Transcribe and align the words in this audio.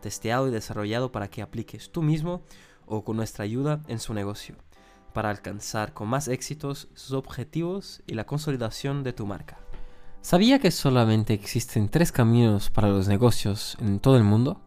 testeado 0.00 0.48
y 0.48 0.50
desarrollado 0.50 1.12
para 1.12 1.28
que 1.28 1.42
apliques 1.42 1.90
tú 1.90 2.02
mismo 2.02 2.42
o 2.86 3.04
con 3.04 3.16
nuestra 3.16 3.44
ayuda 3.44 3.82
en 3.88 4.00
su 4.00 4.14
negocio, 4.14 4.56
para 5.12 5.30
alcanzar 5.30 5.92
con 5.94 6.08
más 6.08 6.28
éxitos 6.28 6.88
sus 6.94 7.12
objetivos 7.12 8.02
y 8.06 8.14
la 8.14 8.24
consolidación 8.24 9.04
de 9.04 9.12
tu 9.12 9.26
marca. 9.26 9.58
¿Sabía 10.22 10.58
que 10.58 10.70
solamente 10.70 11.32
existen 11.32 11.88
tres 11.88 12.12
caminos 12.12 12.68
para 12.68 12.88
los 12.88 13.08
negocios 13.08 13.76
en 13.80 14.00
todo 14.00 14.16
el 14.16 14.24
mundo? 14.24 14.60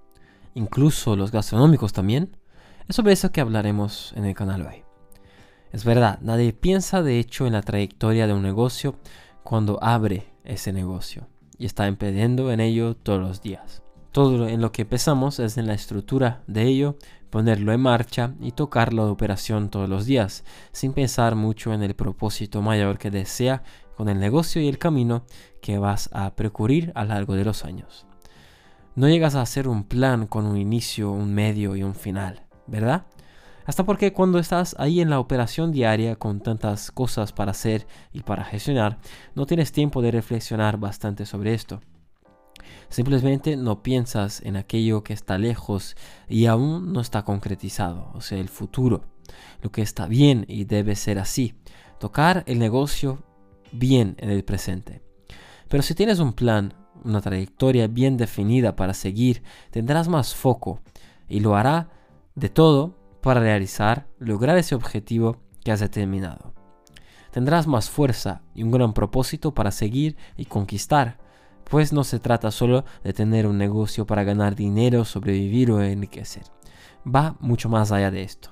Incluso 0.55 1.15
los 1.15 1.31
gastronómicos 1.31 1.93
también. 1.93 2.37
Es 2.87 2.95
sobre 2.95 3.13
eso 3.13 3.31
que 3.31 3.41
hablaremos 3.41 4.13
en 4.15 4.25
el 4.25 4.33
canal 4.33 4.65
hoy. 4.65 4.83
Es 5.71 5.85
verdad, 5.85 6.19
nadie 6.21 6.53
piensa 6.53 7.03
de 7.03 7.19
hecho 7.19 7.45
en 7.45 7.53
la 7.53 7.61
trayectoria 7.61 8.25
de 8.25 8.33
un 8.33 8.43
negocio 8.43 8.95
cuando 9.43 9.83
abre 9.83 10.33
ese 10.43 10.73
negocio 10.73 11.27
y 11.57 11.65
está 11.65 11.87
emprendiendo 11.87 12.51
en 12.51 12.59
ello 12.59 12.95
todos 12.95 13.19
los 13.19 13.41
días. 13.41 13.82
Todo 14.13 14.47
en 14.47 14.61
lo 14.61 14.71
que 14.71 14.85
pensamos 14.85 15.39
es 15.39 15.57
en 15.57 15.65
la 15.65 15.73
estructura 15.73 16.43
de 16.45 16.67
ello, 16.67 16.97
ponerlo 17.31 17.73
en 17.73 17.81
marcha 17.81 18.35
y 18.39 18.51
tocarlo 18.51 19.05
de 19.05 19.11
operación 19.11 19.69
todos 19.69 19.89
los 19.89 20.05
días, 20.05 20.43
sin 20.71 20.93
pensar 20.93 21.33
mucho 21.33 21.73
en 21.73 21.81
el 21.81 21.95
propósito 21.95 22.61
mayor 22.61 22.99
que 22.99 23.09
desea 23.09 23.63
con 23.97 24.09
el 24.09 24.19
negocio 24.19 24.61
y 24.61 24.67
el 24.67 24.77
camino 24.77 25.25
que 25.63 25.79
vas 25.79 26.11
a 26.13 26.35
precurrir 26.35 26.91
a 26.93 27.05
lo 27.05 27.09
largo 27.15 27.33
de 27.33 27.43
los 27.43 27.65
años. 27.65 28.05
No 28.93 29.09
llegas 29.09 29.33
a 29.33 29.41
hacer 29.41 29.67
un 29.67 29.83
plan 29.83 30.27
con 30.27 30.45
un 30.45 30.57
inicio, 30.57 31.09
un 31.09 31.33
medio 31.33 31.75
y 31.75 31.81
un 31.81 31.95
final, 31.95 32.43
¿verdad? 32.67 33.07
Hasta 33.65 33.83
porque 33.83 34.13
cuando 34.13 34.37
estás 34.37 34.75
ahí 34.77 35.01
en 35.01 35.09
la 35.09 35.19
operación 35.19 35.71
diaria 35.71 36.17
con 36.17 36.39
tantas 36.39 36.91
cosas 36.91 37.31
para 37.31 37.49
hacer 37.49 37.87
y 38.11 38.21
para 38.21 38.43
gestionar, 38.43 38.99
no 39.33 39.47
tienes 39.47 39.71
tiempo 39.71 40.03
de 40.03 40.11
reflexionar 40.11 40.77
bastante 40.77 41.25
sobre 41.25 41.55
esto. 41.55 41.81
Simplemente 42.89 43.57
no 43.57 43.83
piensas 43.83 44.41
en 44.41 44.55
aquello 44.55 45.03
que 45.03 45.13
está 45.13 45.37
lejos 45.37 45.95
y 46.27 46.45
aún 46.45 46.93
no 46.93 47.01
está 47.01 47.23
concretizado, 47.23 48.11
o 48.13 48.21
sea, 48.21 48.37
el 48.37 48.49
futuro, 48.49 49.05
lo 49.61 49.71
que 49.71 49.81
está 49.81 50.07
bien 50.07 50.45
y 50.47 50.65
debe 50.65 50.95
ser 50.95 51.19
así. 51.19 51.55
Tocar 51.99 52.43
el 52.47 52.59
negocio 52.59 53.23
bien 53.71 54.15
en 54.19 54.29
el 54.29 54.43
presente. 54.43 55.01
Pero 55.69 55.81
si 55.83 55.95
tienes 55.95 56.19
un 56.19 56.33
plan, 56.33 56.73
una 57.03 57.21
trayectoria 57.21 57.87
bien 57.87 58.17
definida 58.17 58.75
para 58.75 58.93
seguir, 58.93 59.43
tendrás 59.71 60.07
más 60.07 60.35
foco 60.35 60.79
y 61.27 61.39
lo 61.39 61.55
hará 61.55 61.89
de 62.35 62.49
todo 62.49 62.97
para 63.21 63.39
realizar, 63.39 64.07
lograr 64.19 64.57
ese 64.57 64.75
objetivo 64.75 65.37
que 65.63 65.71
has 65.71 65.79
determinado. 65.79 66.53
Tendrás 67.31 67.65
más 67.65 67.89
fuerza 67.89 68.43
y 68.53 68.61
un 68.61 68.71
gran 68.71 68.93
propósito 68.93 69.53
para 69.53 69.71
seguir 69.71 70.17
y 70.37 70.45
conquistar, 70.45 71.17
pues 71.69 71.93
no 71.93 72.03
se 72.03 72.19
trata 72.19 72.51
solo 72.51 72.85
de 73.03 73.13
tener 73.13 73.47
un 73.47 73.57
negocio 73.57 74.05
para 74.05 74.23
ganar 74.23 74.55
dinero, 74.55 75.05
sobrevivir 75.05 75.71
o 75.71 75.81
enriquecer. 75.81 76.43
Va 77.05 77.35
mucho 77.39 77.69
más 77.69 77.91
allá 77.91 78.11
de 78.11 78.23
esto. 78.23 78.49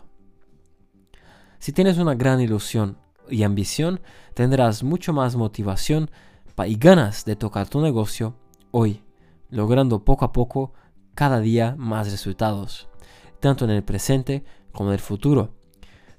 Si 1.60 1.72
tienes 1.72 1.98
una 1.98 2.16
gran 2.16 2.42
ilusión 2.42 2.98
y 3.30 3.44
ambición, 3.44 4.02
tendrás 4.34 4.84
mucho 4.84 5.14
más 5.14 5.36
motivación 5.36 6.10
y 6.66 6.76
ganas 6.76 7.26
de 7.26 7.36
tocar 7.36 7.68
tu 7.68 7.82
negocio 7.82 8.36
hoy, 8.72 9.04
logrando 9.50 10.04
poco 10.04 10.26
a 10.26 10.32
poco 10.32 10.74
cada 11.16 11.40
día 11.40 11.76
más 11.78 12.12
resultados, 12.12 12.90
tanto 13.40 13.66
en 13.66 13.72
el 13.72 13.84
presente 13.84 14.44
como 14.72 14.92
el 14.92 15.00
futuro, 15.00 15.56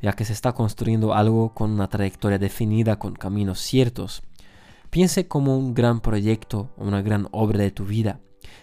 ya 0.00 0.12
que 0.14 0.25
se 0.25 0.32
está 0.32 0.52
construyendo 0.52 1.14
algo 1.14 1.54
con 1.54 1.70
una 1.70 1.88
trayectoria 1.88 2.38
definida, 2.38 2.98
con 2.98 3.14
caminos 3.14 3.60
ciertos. 3.60 4.22
Piense 4.92 5.26
como 5.26 5.56
un 5.56 5.72
gran 5.72 6.00
proyecto 6.00 6.69
o 6.76 6.84
una 6.84 7.00
gran 7.00 7.26
obra 7.30 7.60
de 7.60 7.70
tu 7.70 7.86
vida, 7.86 8.20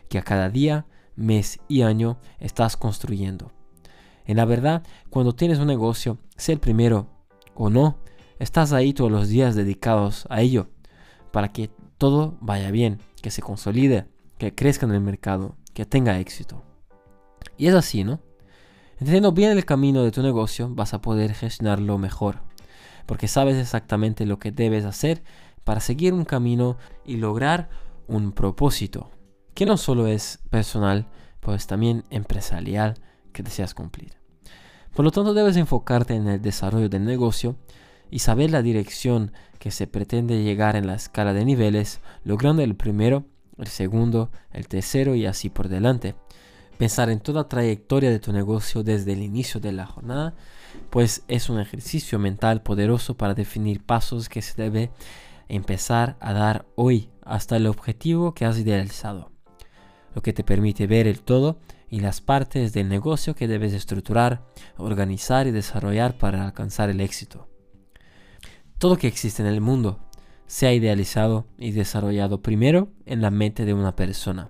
que 0.09 0.19
a 0.19 0.21
cada 0.21 0.47
día, 0.51 0.85
mes 1.15 1.59
y 1.67 1.81
año 1.81 2.19
estás 2.37 2.77
construyendo. 2.77 3.51
En 4.25 4.37
la 4.37 4.45
verdad, 4.45 4.83
cuando 5.09 5.33
tienes 5.33 5.57
un 5.57 5.65
negocio, 5.65 6.19
sea 6.37 6.53
el 6.53 6.59
primero 6.59 7.09
o 7.55 7.71
no, 7.71 7.97
estás 8.37 8.73
ahí 8.73 8.93
todos 8.93 9.11
los 9.11 9.27
días 9.27 9.55
dedicados 9.55 10.27
a 10.29 10.41
ello, 10.41 10.69
para 11.31 11.51
que 11.51 11.71
todo 11.97 12.37
vaya 12.41 12.69
bien, 12.69 12.99
que 13.23 13.31
se 13.31 13.41
consolide, 13.41 14.05
que 14.37 14.53
crezca 14.53 14.85
en 14.85 14.93
el 14.93 15.01
mercado, 15.01 15.55
que 15.73 15.87
tenga 15.87 16.19
éxito. 16.19 16.63
Y 17.57 17.65
es 17.65 17.73
así, 17.73 18.03
¿no? 18.03 18.19
Entendiendo 18.99 19.31
bien 19.31 19.49
el 19.49 19.65
camino 19.65 20.03
de 20.03 20.11
tu 20.11 20.21
negocio, 20.21 20.69
vas 20.69 20.93
a 20.93 21.01
poder 21.01 21.33
gestionarlo 21.33 21.97
mejor, 21.97 22.43
porque 23.07 23.27
sabes 23.27 23.55
exactamente 23.55 24.27
lo 24.27 24.37
que 24.37 24.51
debes 24.51 24.85
hacer 24.85 25.23
para 25.69 25.81
seguir 25.81 26.15
un 26.15 26.25
camino 26.25 26.79
y 27.05 27.17
lograr 27.17 27.69
un 28.07 28.31
propósito, 28.31 29.11
que 29.53 29.67
no 29.67 29.77
solo 29.77 30.07
es 30.07 30.39
personal, 30.49 31.05
pues 31.41 31.67
también 31.67 32.05
empresarial 32.09 32.95
que 33.33 33.43
deseas 33.43 33.75
cumplir. 33.75 34.13
Por 34.95 35.05
lo 35.05 35.11
tanto, 35.11 35.35
debes 35.35 35.57
enfocarte 35.57 36.15
en 36.15 36.27
el 36.27 36.41
desarrollo 36.41 36.89
del 36.89 37.05
negocio 37.05 37.55
y 38.09 38.17
saber 38.17 38.49
la 38.49 38.63
dirección 38.63 39.31
que 39.59 39.69
se 39.69 39.85
pretende 39.85 40.41
llegar 40.41 40.75
en 40.75 40.87
la 40.87 40.95
escala 40.95 41.33
de 41.33 41.45
niveles, 41.45 42.01
logrando 42.23 42.63
el 42.63 42.75
primero, 42.75 43.25
el 43.59 43.67
segundo, 43.67 44.31
el 44.49 44.67
tercero 44.67 45.13
y 45.13 45.27
así 45.27 45.51
por 45.51 45.69
delante 45.69 46.15
pensar 46.79 47.09
en 47.09 47.19
toda 47.19 47.49
trayectoria 47.49 48.09
de 48.09 48.19
tu 48.19 48.31
negocio 48.31 48.83
desde 48.83 49.11
el 49.11 49.21
inicio 49.21 49.59
de 49.59 49.73
la 49.73 49.85
jornada, 49.85 50.33
pues 50.89 51.23
es 51.27 51.49
un 51.49 51.59
ejercicio 51.59 52.17
mental 52.19 52.61
poderoso 52.63 53.17
para 53.17 53.33
definir 53.33 53.83
pasos 53.83 54.29
que 54.29 54.41
se 54.41 54.59
debe 54.59 54.89
empezar 55.49 56.15
a 56.21 56.33
dar 56.33 56.65
hoy 56.75 57.09
hasta 57.21 57.57
el 57.57 57.67
objetivo 57.67 58.33
que 58.33 58.45
has 58.45 58.57
idealizado, 58.57 59.31
lo 60.15 60.21
que 60.21 60.31
te 60.31 60.43
permite 60.43 60.87
ver 60.87 61.07
el 61.07 61.21
todo 61.21 61.59
y 61.89 61.99
las 61.99 62.21
partes 62.21 62.71
del 62.71 62.87
negocio 62.87 63.35
que 63.35 63.47
debes 63.47 63.73
estructurar, 63.73 64.45
organizar 64.77 65.47
y 65.47 65.51
desarrollar 65.51 66.17
para 66.17 66.45
alcanzar 66.45 66.89
el 66.89 67.01
éxito. 67.01 67.49
Todo 68.77 68.97
que 68.97 69.07
existe 69.07 69.41
en 69.41 69.49
el 69.49 69.59
mundo 69.59 69.99
se 70.45 70.67
ha 70.67 70.73
idealizado 70.73 71.47
y 71.57 71.71
desarrollado 71.71 72.41
primero 72.41 72.89
en 73.05 73.21
la 73.21 73.31
mente 73.31 73.65
de 73.65 73.73
una 73.73 73.95
persona 73.95 74.49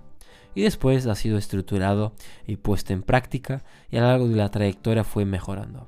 y 0.55 0.61
después 0.61 1.05
ha 1.07 1.15
sido 1.15 1.37
estructurado 1.37 2.13
y 2.45 2.57
puesto 2.57 2.93
en 2.93 3.03
práctica 3.03 3.63
y 3.89 3.97
a 3.97 4.01
lo 4.01 4.07
largo 4.07 4.27
de 4.27 4.35
la 4.35 4.49
trayectoria 4.49 5.03
fue 5.03 5.25
mejorando. 5.25 5.87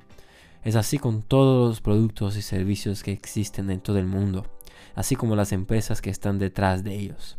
Es 0.62 0.76
así 0.76 0.98
con 0.98 1.22
todos 1.22 1.68
los 1.68 1.80
productos 1.80 2.36
y 2.36 2.42
servicios 2.42 3.02
que 3.02 3.12
existen 3.12 3.70
en 3.70 3.80
todo 3.80 3.98
el 3.98 4.06
mundo, 4.06 4.46
así 4.94 5.16
como 5.16 5.36
las 5.36 5.52
empresas 5.52 6.00
que 6.00 6.10
están 6.10 6.38
detrás 6.38 6.84
de 6.84 6.94
ellos. 6.94 7.38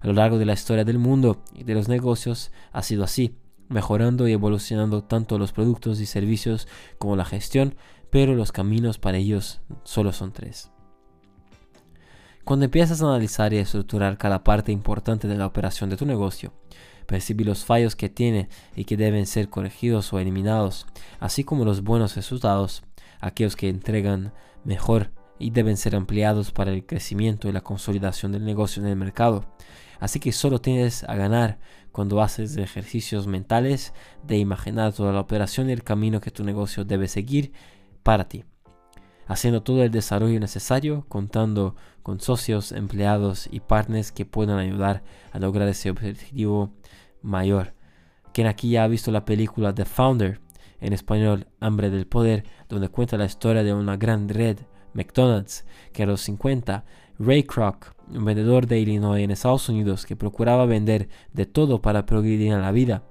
A 0.00 0.06
lo 0.06 0.14
largo 0.14 0.38
de 0.38 0.46
la 0.46 0.54
historia 0.54 0.84
del 0.84 0.98
mundo 0.98 1.42
y 1.54 1.64
de 1.64 1.74
los 1.74 1.88
negocios 1.88 2.52
ha 2.72 2.82
sido 2.82 3.04
así, 3.04 3.36
mejorando 3.68 4.26
y 4.26 4.32
evolucionando 4.32 5.04
tanto 5.04 5.38
los 5.38 5.52
productos 5.52 6.00
y 6.00 6.06
servicios 6.06 6.66
como 6.98 7.16
la 7.16 7.24
gestión, 7.24 7.74
pero 8.10 8.34
los 8.34 8.50
caminos 8.50 8.98
para 8.98 9.18
ellos 9.18 9.60
solo 9.84 10.12
son 10.12 10.32
tres. 10.32 10.70
Cuando 12.44 12.64
empiezas 12.64 13.00
a 13.00 13.04
analizar 13.04 13.52
y 13.52 13.58
estructurar 13.58 14.18
cada 14.18 14.42
parte 14.42 14.72
importante 14.72 15.28
de 15.28 15.36
la 15.36 15.46
operación 15.46 15.90
de 15.90 15.96
tu 15.96 16.06
negocio, 16.06 16.52
percibir 17.06 17.46
los 17.46 17.64
fallos 17.64 17.94
que 17.94 18.08
tiene 18.08 18.48
y 18.74 18.84
que 18.84 18.96
deben 18.96 19.26
ser 19.26 19.48
corregidos 19.48 20.12
o 20.12 20.18
eliminados, 20.18 20.86
así 21.20 21.44
como 21.44 21.64
los 21.64 21.82
buenos 21.82 22.16
resultados, 22.16 22.82
aquellos 23.20 23.54
que 23.54 23.68
entregan 23.68 24.32
mejor 24.64 25.10
y 25.40 25.50
deben 25.50 25.76
ser 25.76 25.96
ampliados 25.96 26.52
para 26.52 26.70
el 26.70 26.86
crecimiento 26.86 27.48
y 27.48 27.52
la 27.52 27.62
consolidación 27.62 28.30
del 28.30 28.44
negocio 28.44 28.82
en 28.82 28.88
el 28.88 28.96
mercado. 28.96 29.44
Así 29.98 30.20
que 30.20 30.30
solo 30.30 30.60
tienes 30.60 31.02
a 31.04 31.16
ganar 31.16 31.58
cuando 31.90 32.22
haces 32.22 32.56
ejercicios 32.56 33.26
mentales 33.26 33.92
de 34.22 34.38
imaginar 34.38 34.92
toda 34.92 35.12
la 35.12 35.20
operación 35.20 35.68
y 35.68 35.72
el 35.72 35.82
camino 35.82 36.20
que 36.20 36.30
tu 36.30 36.44
negocio 36.44 36.84
debe 36.84 37.08
seguir 37.08 37.52
para 38.04 38.28
ti 38.28 38.44
haciendo 39.30 39.62
todo 39.62 39.84
el 39.84 39.92
desarrollo 39.92 40.40
necesario, 40.40 41.04
contando 41.08 41.76
con 42.02 42.18
socios, 42.18 42.72
empleados 42.72 43.48
y 43.48 43.60
partners 43.60 44.10
que 44.10 44.26
puedan 44.26 44.58
ayudar 44.58 45.04
a 45.30 45.38
lograr 45.38 45.68
ese 45.68 45.88
objetivo 45.88 46.72
mayor. 47.22 47.74
Quien 48.34 48.48
aquí 48.48 48.70
ya 48.70 48.82
ha 48.82 48.88
visto 48.88 49.12
la 49.12 49.24
película 49.24 49.72
The 49.72 49.84
Founder, 49.84 50.40
en 50.80 50.92
español 50.92 51.46
Hambre 51.60 51.90
del 51.90 52.08
Poder, 52.08 52.42
donde 52.68 52.88
cuenta 52.88 53.16
la 53.16 53.26
historia 53.26 53.62
de 53.62 53.72
una 53.72 53.96
gran 53.96 54.28
red, 54.28 54.58
McDonald's, 54.94 55.64
que 55.92 56.02
a 56.02 56.06
los 56.06 56.20
50, 56.22 56.84
Ray 57.18 57.42
Kroc, 57.42 57.94
un 58.08 58.24
vendedor 58.24 58.66
de 58.66 58.80
Illinois 58.80 59.22
en 59.22 59.30
Estados 59.30 59.68
Unidos 59.68 60.06
que 60.06 60.16
procuraba 60.16 60.66
vender 60.66 61.08
de 61.32 61.46
todo 61.46 61.80
para 61.80 62.06
progredir 62.06 62.52
en 62.52 62.62
la 62.62 62.72
vida, 62.72 63.02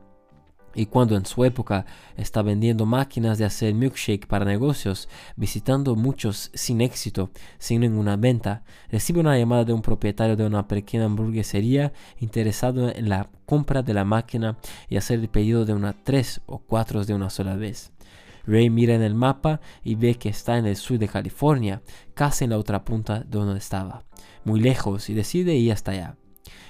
y 0.76 0.86
cuando 0.86 1.16
en 1.16 1.26
su 1.26 1.44
época 1.46 1.86
está 2.16 2.42
vendiendo 2.42 2.86
máquinas 2.86 3.38
de 3.38 3.46
hacer 3.46 3.74
milkshake 3.74 4.28
para 4.28 4.46
negocios, 4.46 5.10
visitando 5.36 5.96
muchos 5.96 6.52
sin 6.54 6.81
éxito, 6.81 7.31
sin 7.58 7.82
ninguna 7.82 8.18
venta, 8.18 8.64
recibe 8.92 9.20
una 9.20 9.38
llamada 9.38 9.66
de 9.66 9.74
un 9.74 9.82
propietario 9.82 10.36
de 10.36 10.46
una 10.46 10.68
pequeña 10.68 11.06
hamburguesería 11.06 11.92
interesado 12.20 12.90
en 12.96 13.10
la 13.10 13.30
compra 13.46 13.82
de 13.82 13.94
la 13.94 14.06
máquina 14.06 14.58
y 14.90 14.98
hacer 14.98 15.20
el 15.20 15.30
pedido 15.30 15.66
de 15.66 15.74
una 15.74 15.94
tres 16.04 16.42
o 16.46 16.60
cuatro 16.60 17.04
de 17.04 17.14
una 17.14 17.30
sola 17.30 17.56
vez. 17.56 17.92
Ray 18.50 18.69
mira 18.69 18.96
en 18.96 19.04
el 19.04 19.13
mapa 19.13 19.62
y 19.84 19.96
ve 19.96 20.16
que 20.16 20.30
está 20.30 20.57
en 20.57 20.66
el 20.66 20.75
sur 20.75 20.98
de 20.98 21.07
California, 21.07 21.81
casi 22.16 22.46
en 22.46 22.50
la 22.50 22.57
otra 22.57 22.84
punta 22.84 23.19
de 23.19 23.38
donde 23.38 23.60
estaba, 23.60 24.06
muy 24.44 24.60
lejos 24.60 25.10
y 25.10 25.13
decide 25.13 25.56
ir 25.56 25.72
hasta 25.72 25.92
allá. 25.92 26.18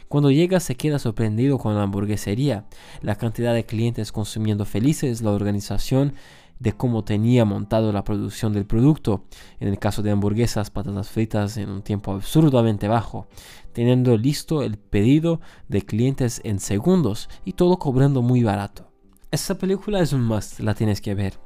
Cuando 0.09 0.31
llega 0.31 0.59
se 0.59 0.75
queda 0.75 0.99
sorprendido 0.99 1.57
con 1.57 1.75
la 1.75 1.83
hamburguesería, 1.83 2.65
la 3.01 3.15
cantidad 3.15 3.53
de 3.53 3.65
clientes 3.65 4.11
consumiendo 4.11 4.65
felices, 4.65 5.21
la 5.21 5.31
organización 5.31 6.13
de 6.59 6.73
cómo 6.73 7.03
tenía 7.03 7.45
montado 7.45 7.93
la 7.93 8.03
producción 8.03 8.51
del 8.51 8.65
producto, 8.65 9.23
en 9.59 9.69
el 9.69 9.79
caso 9.79 10.01
de 10.01 10.11
hamburguesas, 10.11 10.71
patatas 10.71 11.09
fritas 11.09 11.57
en 11.57 11.69
un 11.69 11.81
tiempo 11.81 12.11
absurdamente 12.11 12.87
bajo, 12.87 13.27
teniendo 13.71 14.17
listo 14.17 14.63
el 14.63 14.77
pedido 14.77 15.39
de 15.69 15.83
clientes 15.83 16.41
en 16.43 16.59
segundos 16.59 17.29
y 17.45 17.53
todo 17.53 17.79
cobrando 17.79 18.21
muy 18.21 18.43
barato. 18.43 18.91
Esta 19.31 19.57
película 19.57 20.01
es 20.01 20.11
un 20.11 20.23
must, 20.23 20.59
la 20.59 20.73
tienes 20.73 21.01
que 21.01 21.13
ver, 21.13 21.39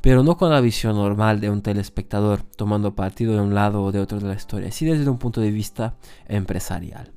pero 0.00 0.22
no 0.22 0.36
con 0.36 0.50
la 0.50 0.60
visión 0.60 0.96
normal 0.96 1.40
de 1.40 1.50
un 1.50 1.62
telespectador 1.62 2.42
tomando 2.42 2.94
partido 2.94 3.34
de 3.34 3.40
un 3.40 3.54
lado 3.54 3.82
o 3.82 3.92
de 3.92 4.00
otro 4.00 4.18
de 4.18 4.28
la 4.28 4.34
historia, 4.34 4.72
sino 4.72 4.92
desde 4.92 5.10
un 5.10 5.18
punto 5.18 5.40
de 5.40 5.50
vista 5.50 5.96
empresarial. 6.26 7.12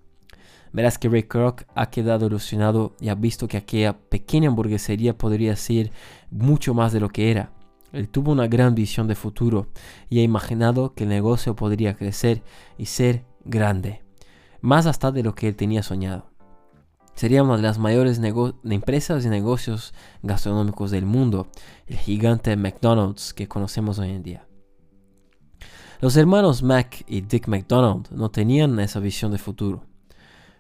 Verás 0.74 0.98
que 0.98 1.08
Ray 1.08 1.24
Kroc 1.24 1.64
ha 1.76 1.92
quedado 1.92 2.26
ilusionado 2.26 2.96
y 3.00 3.10
ha 3.10 3.16
visto 3.16 3.48
que 3.48 3.58
aquella 3.58 3.94
pequeña 3.94 4.50
hamburguesería 4.50 5.18
podría 5.18 5.56
ser 5.56 5.92
mucho 6.32 6.74
más 6.74 6.92
de 6.92 7.00
lo 7.00 7.10
que 7.10 7.30
era. 7.30 7.52
Él 7.92 8.10
tuvo 8.10 8.32
una 8.32 8.48
gran 8.48 8.74
visión 8.74 9.08
de 9.08 9.14
futuro 9.14 9.68
y 10.10 10.20
ha 10.20 10.24
imaginado 10.24 10.96
que 10.96 11.04
el 11.04 11.10
negocio 11.10 11.56
podría 11.56 11.94
crecer 11.96 12.42
y 12.80 12.88
ser 12.88 13.24
grande, 13.46 14.02
más 14.62 14.88
hasta 14.88 15.12
de 15.12 15.22
lo 15.22 15.36
que 15.36 15.48
él 15.48 15.56
tenía 15.56 15.84
soñado. 15.84 16.33
Sería 17.16 17.44
una 17.44 17.58
de 17.58 17.62
las 17.62 17.78
mayores 17.78 18.20
empresas 18.64 19.26
y 19.26 19.30
negocios 19.30 19.94
gastronómicos 20.24 20.92
del 20.92 21.06
mundo, 21.06 21.48
el 21.88 21.98
gigante 21.98 22.56
McDonald's 22.56 23.34
que 23.34 23.48
conocemos 23.48 24.00
hoy 24.00 24.10
en 24.10 24.24
día. 24.24 24.48
Los 26.02 26.18
hermanos 26.18 26.64
Mac 26.64 27.06
y 27.08 27.22
Dick 27.22 27.48
McDonald 27.48 28.10
no 28.12 28.30
tenían 28.30 28.78
esa 28.80 29.00
visión 29.00 29.32
de 29.32 29.38
futuro. 29.38 29.86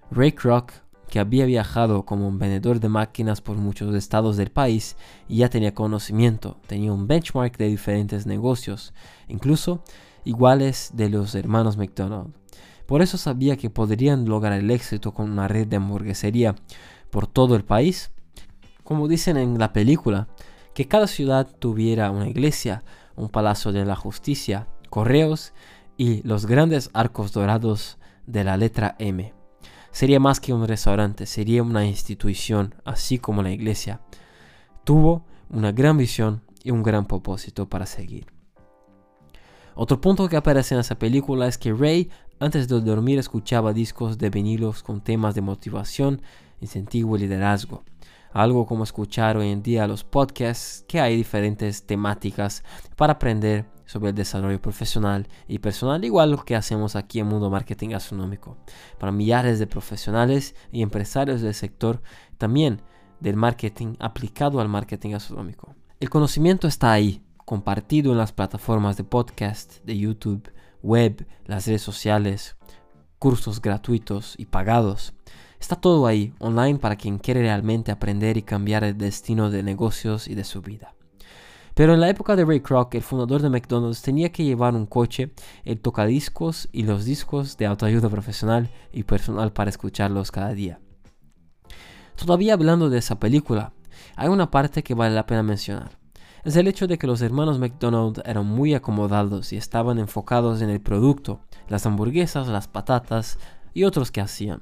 Ray 0.09 0.31
Kroc, 0.31 0.71
que 1.09 1.19
había 1.19 1.45
viajado 1.45 2.05
como 2.05 2.27
un 2.27 2.39
vendedor 2.39 2.79
de 2.79 2.88
máquinas 2.88 3.41
por 3.41 3.57
muchos 3.57 3.94
estados 3.95 4.38
del 4.38 4.51
país 4.51 4.95
y 5.27 5.38
ya 5.38 5.50
tenía 5.50 5.73
conocimiento, 5.73 6.61
tenía 6.67 6.94
un 6.94 7.07
benchmark 7.07 7.57
de 7.57 7.67
diferentes 7.67 8.25
negocios, 8.25 8.94
incluso 9.27 9.83
iguales 10.23 10.91
de 10.94 11.09
los 11.09 11.35
hermanos 11.35 11.77
McDonald. 11.77 12.33
Por 12.93 13.01
eso 13.01 13.17
sabía 13.17 13.57
que 13.57 13.71
podrían 13.71 14.25
lograr 14.25 14.53
el 14.53 14.69
éxito 14.69 15.15
con 15.15 15.31
una 15.31 15.47
red 15.47 15.65
de 15.65 15.77
hamburguesería 15.77 16.53
por 17.09 17.25
todo 17.25 17.55
el 17.55 17.65
país. 17.65 18.11
Como 18.83 19.07
dicen 19.07 19.35
en 19.35 19.57
la 19.57 19.73
película, 19.73 20.27
que 20.75 20.87
cada 20.87 21.07
ciudad 21.07 21.47
tuviera 21.57 22.11
una 22.11 22.29
iglesia, 22.29 22.83
un 23.15 23.29
palacio 23.29 23.71
de 23.71 23.83
la 23.83 23.95
justicia, 23.95 24.67
correos 24.91 25.53
y 25.97 26.21
los 26.21 26.45
grandes 26.45 26.91
arcos 26.93 27.31
dorados 27.31 27.97
de 28.27 28.43
la 28.43 28.57
letra 28.57 28.95
M. 28.99 29.33
Sería 29.89 30.19
más 30.19 30.39
que 30.39 30.53
un 30.53 30.67
restaurante, 30.67 31.25
sería 31.25 31.63
una 31.63 31.87
institución, 31.87 32.75
así 32.85 33.17
como 33.17 33.41
la 33.41 33.49
iglesia. 33.49 34.01
Tuvo 34.83 35.25
una 35.49 35.71
gran 35.71 35.97
visión 35.97 36.43
y 36.63 36.69
un 36.69 36.83
gran 36.83 37.07
propósito 37.07 37.67
para 37.67 37.87
seguir. 37.87 38.27
Otro 39.75 39.99
punto 39.99 40.29
que 40.29 40.37
aparece 40.37 40.75
en 40.75 40.81
esa 40.81 40.99
película 40.99 41.47
es 41.47 41.57
que 41.57 41.73
Ray 41.73 42.11
antes 42.43 42.67
de 42.67 42.81
dormir 42.81 43.19
escuchaba 43.19 43.71
discos 43.71 44.17
de 44.17 44.29
vinilos 44.29 44.83
con 44.83 44.99
temas 44.99 45.33
de 45.33 45.41
motivación, 45.41 46.21
incentivo 46.59 47.15
y 47.15 47.21
liderazgo. 47.21 47.85
Algo 48.33 48.65
como 48.65 48.83
escuchar 48.83 49.37
hoy 49.37 49.49
en 49.49 49.63
día 49.63 49.87
los 49.87 50.03
podcasts 50.03 50.83
que 50.87 50.99
hay 50.99 51.15
diferentes 51.15 51.85
temáticas 51.85 52.63
para 52.97 53.13
aprender 53.13 53.65
sobre 53.85 54.09
el 54.09 54.15
desarrollo 54.15 54.61
profesional 54.61 55.27
y 55.47 55.59
personal, 55.59 56.03
igual 56.03 56.31
lo 56.31 56.43
que 56.43 56.57
hacemos 56.57 56.97
aquí 56.97 57.21
en 57.21 57.27
Mundo 57.27 57.49
Marketing 57.49 57.89
Gastronómico, 57.89 58.57
para 58.99 59.13
millares 59.13 59.57
de 59.59 59.67
profesionales 59.67 60.53
y 60.71 60.81
empresarios 60.81 61.41
del 61.41 61.53
sector, 61.53 62.01
también 62.37 62.81
del 63.21 63.37
marketing 63.37 63.95
aplicado 63.99 64.59
al 64.59 64.67
marketing 64.67 65.11
gastronómico. 65.11 65.75
El 66.01 66.09
conocimiento 66.09 66.67
está 66.67 66.91
ahí, 66.91 67.21
compartido 67.45 68.11
en 68.11 68.17
las 68.17 68.33
plataformas 68.33 68.97
de 68.97 69.05
podcast, 69.05 69.81
de 69.85 69.97
YouTube, 69.97 70.49
web, 70.83 71.25
las 71.45 71.65
redes 71.65 71.81
sociales, 71.81 72.56
cursos 73.18 73.62
gratuitos 73.62 74.35
y 74.38 74.45
pagados. 74.45 75.13
Está 75.59 75.77
todo 75.77 76.06
ahí, 76.06 76.33
online 76.39 76.77
para 76.77 76.97
quien 76.97 77.18
quiere 77.18 77.41
realmente 77.41 77.91
aprender 77.91 78.38
y 78.38 78.44
cambiar 78.44 78.83
el 78.83 78.97
destino 78.97 79.50
de 79.50 79.63
negocios 79.63 80.27
y 80.27 80.35
de 80.35 80.44
su 80.44 80.62
vida. 80.62 80.94
Pero 81.74 81.94
en 81.94 82.01
la 82.01 82.09
época 82.09 82.35
de 82.35 82.45
Ray 82.45 82.59
Kroc, 82.59 82.94
el 82.94 83.01
fundador 83.01 83.41
de 83.41 83.50
McDonald's 83.50 84.01
tenía 84.03 84.31
que 84.31 84.44
llevar 84.44 84.75
un 84.75 84.85
coche, 84.85 85.31
el 85.63 85.80
tocadiscos 85.80 86.69
y 86.71 86.83
los 86.83 87.06
discos 87.06 87.57
de 87.57 87.65
autoayuda 87.65 88.09
profesional 88.09 88.69
y 88.91 89.03
personal 89.03 89.53
para 89.53 89.71
escucharlos 89.71 90.31
cada 90.31 90.53
día. 90.53 90.79
Todavía 92.15 92.53
hablando 92.53 92.89
de 92.89 93.00
esa 93.00 93.19
película, 93.19 93.74
hay 94.15 94.27
una 94.27 94.51
parte 94.51 94.83
que 94.83 94.94
vale 94.94 95.15
la 95.15 95.25
pena 95.25 95.41
mencionar. 95.41 96.02
Es 96.43 96.57
el 96.57 96.67
hecho 96.67 96.87
de 96.87 96.97
que 96.97 97.07
los 97.07 97.21
hermanos 97.21 97.57
McDonald 97.57 98.21
eran 98.25 98.45
muy 98.45 98.73
acomodados 98.73 99.53
y 99.53 99.57
estaban 99.57 99.97
enfocados 99.97 100.61
en 100.61 100.69
el 100.69 100.81
producto, 100.81 101.39
las 101.69 101.85
hamburguesas, 101.85 102.49
las 102.49 102.67
patatas 102.67 103.39
y 103.73 103.85
otros 103.85 104.11
que 104.11 104.19
hacían. 104.19 104.61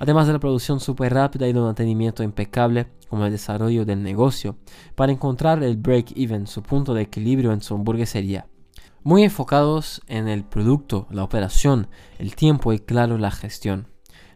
Además 0.00 0.26
de 0.26 0.32
la 0.32 0.40
producción 0.40 0.80
súper 0.80 1.14
rápida 1.14 1.46
y 1.46 1.50
el 1.50 1.56
mantenimiento 1.60 2.24
impecable, 2.24 2.88
como 3.08 3.24
el 3.24 3.30
desarrollo 3.30 3.84
del 3.84 4.02
negocio, 4.02 4.56
para 4.96 5.12
encontrar 5.12 5.62
el 5.62 5.76
break-even, 5.76 6.48
su 6.48 6.64
punto 6.64 6.94
de 6.94 7.02
equilibrio 7.02 7.52
en 7.52 7.60
su 7.60 7.76
hamburguesería. 7.76 8.48
Muy 9.04 9.22
enfocados 9.22 10.02
en 10.08 10.26
el 10.26 10.42
producto, 10.42 11.06
la 11.10 11.22
operación, 11.22 11.86
el 12.18 12.34
tiempo 12.34 12.72
y 12.72 12.80
claro 12.80 13.18
la 13.18 13.30
gestión. 13.30 13.86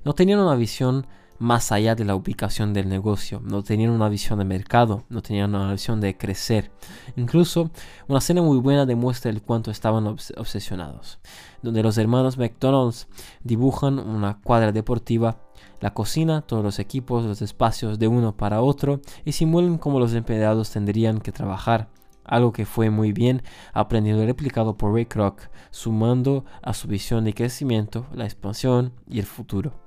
No 0.05 0.15
tenían 0.15 0.39
una 0.39 0.55
visión 0.55 1.09
más 1.43 1.73
allá 1.73 1.95
de 1.95 2.05
la 2.05 2.15
ubicación 2.15 2.73
del 2.73 2.89
negocio, 2.89 3.43
no 3.45 3.63
tenían 3.63 3.91
una 3.91 4.09
visión 4.09 4.39
de 4.39 4.45
mercado, 4.45 5.05
no 5.09 5.23
tenían 5.23 5.55
una 5.55 5.73
visión 5.73 6.01
de 6.01 6.17
crecer. 6.17 6.71
Incluso 7.17 7.71
una 8.07 8.21
escena 8.21 8.43
muy 8.43 8.59
buena 8.59 8.87
demuestra 8.87 9.31
el 9.31 9.43
cuánto 9.43 9.71
estaban 9.71 10.07
obsesionados, 10.07 11.19
donde 11.61 11.83
los 11.83 11.99
hermanos 11.99 12.39
McDonald's 12.39 13.09
dibujan 13.43 13.99
una 13.99 14.39
cuadra 14.41 14.73
deportiva 14.73 15.39
la 15.81 15.95
cocina, 15.95 16.43
todos 16.43 16.63
los 16.63 16.79
equipos, 16.79 17.25
los 17.25 17.43
espacios 17.43 17.99
de 17.99 18.07
uno 18.07 18.37
para 18.37 18.63
otro 18.63 19.01
y 19.25 19.33
simulan 19.33 19.79
cómo 19.79 19.99
los 19.99 20.15
empleados 20.15 20.71
tendrían 20.71 21.19
que 21.19 21.33
trabajar. 21.33 21.89
Algo 22.25 22.53
que 22.53 22.67
fue 22.67 22.89
muy 22.89 23.13
bien 23.13 23.43
aprendido 23.73 24.23
y 24.23 24.27
replicado 24.27 24.77
por 24.77 24.95
Ray 24.95 25.07
Kroc, 25.07 25.41
sumando 25.73 26.45
a 26.63 26.73
su 26.73 26.87
visión 26.87 27.25
de 27.25 27.35
crecimiento, 27.35 28.07
la 28.15 28.27
expansión 28.27 28.93
y 29.09 29.19
el 29.19 29.27
futuro. 29.27 29.82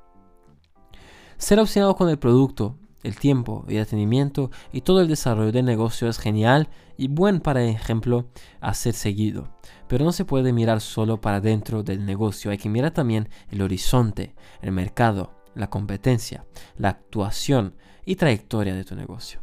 Ser 1.37 1.59
obsesionado 1.59 1.95
con 1.95 2.09
el 2.09 2.17
producto, 2.17 2.77
el 3.03 3.17
tiempo 3.17 3.65
y 3.67 3.75
el 3.75 3.83
atendimiento 3.83 4.49
y 4.71 4.81
todo 4.81 5.01
el 5.01 5.07
desarrollo 5.07 5.51
del 5.51 5.65
negocio 5.65 6.07
es 6.07 6.17
genial 6.17 6.69
y 6.97 7.07
buen 7.07 7.39
para 7.39 7.63
ejemplo 7.63 8.29
a 8.61 8.73
ser 8.73 8.93
seguido. 8.93 9.55
Pero 9.87 10.05
no 10.05 10.11
se 10.11 10.25
puede 10.25 10.53
mirar 10.53 10.81
solo 10.81 11.21
para 11.21 11.39
dentro 11.39 11.83
del 11.83 12.05
negocio, 12.05 12.51
hay 12.51 12.57
que 12.57 12.69
mirar 12.69 12.91
también 12.91 13.29
el 13.49 13.61
horizonte, 13.61 14.35
el 14.61 14.71
mercado, 14.71 15.35
la 15.53 15.69
competencia, 15.69 16.45
la 16.77 16.89
actuación 16.89 17.75
y 18.05 18.15
trayectoria 18.15 18.73
de 18.73 18.83
tu 18.83 18.95
negocio. 18.95 19.41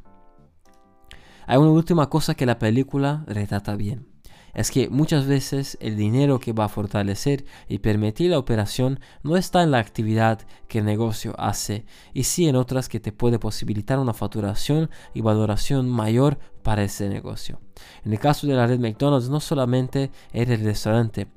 Hay 1.46 1.58
una 1.58 1.70
última 1.70 2.08
cosa 2.08 2.34
que 2.34 2.46
la 2.46 2.58
película 2.58 3.24
retrata 3.26 3.76
bien. 3.76 4.11
Es 4.54 4.70
que 4.70 4.88
muchas 4.88 5.26
veces 5.26 5.78
el 5.80 5.96
dinero 5.96 6.38
que 6.38 6.52
va 6.52 6.66
a 6.66 6.68
fortalecer 6.68 7.44
y 7.68 7.78
permitir 7.78 8.30
la 8.30 8.38
operación 8.38 9.00
no 9.22 9.36
está 9.36 9.62
en 9.62 9.70
la 9.70 9.78
actividad 9.78 10.40
que 10.68 10.80
el 10.80 10.84
negocio 10.84 11.34
hace, 11.38 11.84
y 12.12 12.24
sí 12.24 12.48
en 12.48 12.56
otras 12.56 12.88
que 12.88 13.00
te 13.00 13.12
puede 13.12 13.38
posibilitar 13.38 13.98
una 13.98 14.14
facturación 14.14 14.90
y 15.14 15.20
valoración 15.20 15.88
mayor 15.88 16.38
para 16.62 16.82
ese 16.82 17.08
negocio. 17.08 17.60
En 18.04 18.12
el 18.12 18.18
caso 18.18 18.46
de 18.46 18.54
la 18.54 18.66
red 18.66 18.78
McDonald's 18.78 19.30
no 19.30 19.40
solamente 19.40 20.10
era 20.32 20.54
el 20.54 20.62
restaurante, 20.62 21.28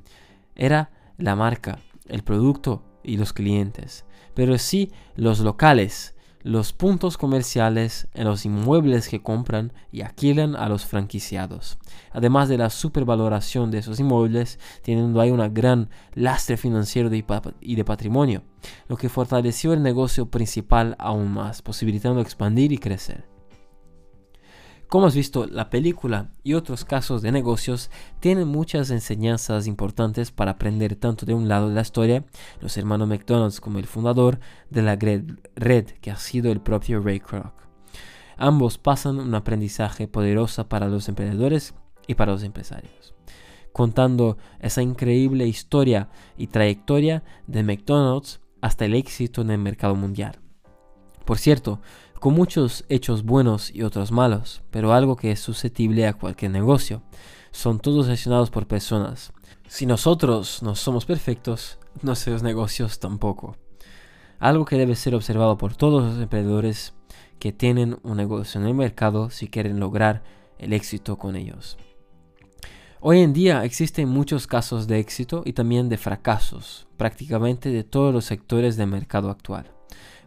era 0.55 0.91
la 1.17 1.35
marca, 1.35 1.79
el 2.07 2.23
producto 2.23 2.83
y 3.03 3.17
los 3.17 3.33
clientes 3.33 4.05
pero 4.35 4.57
sí 4.59 4.91
los 5.15 5.39
locales, 5.39 6.14
los 6.45 6.73
puntos 6.73 7.17
comerciales 7.17 8.07
en 8.13 8.25
los 8.25 8.45
inmuebles 8.45 9.09
que 9.09 9.23
compran 9.23 9.73
y 9.91 10.01
alquilan 10.01 10.55
a 10.55 10.69
los 10.69 10.85
franquiciados. 10.85 11.79
Además 12.11 12.49
de 12.49 12.59
la 12.59 12.69
supervaloración 12.69 13.71
de 13.71 13.79
esos 13.79 13.99
inmuebles, 13.99 14.59
teniendo 14.83 15.19
ahí 15.19 15.31
una 15.31 15.49
gran 15.49 15.89
lastre 16.13 16.55
financiero 16.55 17.09
y 17.61 17.75
de 17.75 17.83
patrimonio, 17.83 18.43
lo 18.87 18.95
que 18.95 19.09
fortaleció 19.09 19.73
el 19.73 19.81
negocio 19.81 20.29
principal 20.29 20.95
aún 20.99 21.31
más, 21.31 21.63
posibilitando 21.63 22.21
expandir 22.21 22.71
y 22.71 22.77
crecer. 22.77 23.34
Como 24.95 25.07
has 25.07 25.15
visto, 25.15 25.45
la 25.45 25.69
película 25.69 26.29
y 26.41 26.53
otros 26.53 26.85
casos 26.85 27.21
de 27.21 27.33
negocios 27.33 27.91
tienen 28.21 28.47
muchas 28.47 28.91
enseñanzas 28.91 29.67
importantes 29.67 30.31
para 30.31 30.51
aprender 30.51 30.95
tanto 30.95 31.25
de 31.25 31.33
un 31.33 31.49
lado 31.49 31.67
de 31.67 31.75
la 31.75 31.81
historia, 31.81 32.23
los 32.61 32.77
hermanos 32.77 33.09
McDonald's 33.09 33.59
como 33.59 33.77
el 33.77 33.87
fundador 33.87 34.39
de 34.69 34.81
la 34.83 34.95
red 34.95 35.85
que 35.99 36.11
ha 36.11 36.15
sido 36.15 36.49
el 36.49 36.61
propio 36.61 37.01
Ray 37.01 37.19
Kroc. 37.19 37.51
Ambos 38.37 38.77
pasan 38.77 39.19
un 39.19 39.35
aprendizaje 39.35 40.07
poderoso 40.07 40.69
para 40.69 40.87
los 40.87 41.09
emprendedores 41.09 41.73
y 42.07 42.15
para 42.15 42.31
los 42.31 42.43
empresarios, 42.43 43.15
contando 43.73 44.37
esa 44.61 44.81
increíble 44.81 45.45
historia 45.45 46.07
y 46.37 46.47
trayectoria 46.47 47.21
de 47.47 47.63
McDonald's 47.63 48.39
hasta 48.61 48.85
el 48.85 48.93
éxito 48.93 49.41
en 49.41 49.51
el 49.51 49.57
mercado 49.57 49.95
mundial. 49.95 50.39
Por 51.25 51.39
cierto, 51.39 51.81
con 52.19 52.33
muchos 52.33 52.85
hechos 52.89 53.23
buenos 53.23 53.73
y 53.73 53.83
otros 53.83 54.11
malos, 54.11 54.63
pero 54.71 54.93
algo 54.93 55.15
que 55.15 55.31
es 55.31 55.39
susceptible 55.39 56.07
a 56.07 56.13
cualquier 56.13 56.51
negocio. 56.51 57.03
Son 57.51 57.79
todos 57.79 58.07
gestionados 58.07 58.49
por 58.49 58.67
personas. 58.67 59.31
Si 59.67 59.85
nosotros 59.85 60.61
no 60.61 60.75
somos 60.75 61.05
perfectos, 61.05 61.79
nuestros 62.01 62.43
negocios 62.43 62.99
tampoco. 62.99 63.57
Algo 64.39 64.65
que 64.65 64.77
debe 64.77 64.95
ser 64.95 65.15
observado 65.15 65.57
por 65.57 65.75
todos 65.75 66.03
los 66.03 66.21
emprendedores 66.21 66.93
que 67.39 67.51
tienen 67.51 67.97
un 68.03 68.17
negocio 68.17 68.59
en 68.59 68.67
el 68.67 68.73
mercado 68.73 69.29
si 69.29 69.47
quieren 69.47 69.79
lograr 69.79 70.23
el 70.57 70.73
éxito 70.73 71.17
con 71.17 71.35
ellos. 71.35 71.77
Hoy 73.01 73.19
en 73.19 73.33
día 73.33 73.63
existen 73.63 74.09
muchos 74.09 74.47
casos 74.47 74.87
de 74.87 74.99
éxito 74.99 75.43
y 75.45 75.53
también 75.53 75.89
de 75.89 75.97
fracasos, 75.97 76.87
prácticamente 76.97 77.69
de 77.69 77.83
todos 77.83 78.13
los 78.13 78.25
sectores 78.25 78.77
del 78.77 78.87
mercado 78.87 79.29
actual. 79.29 79.74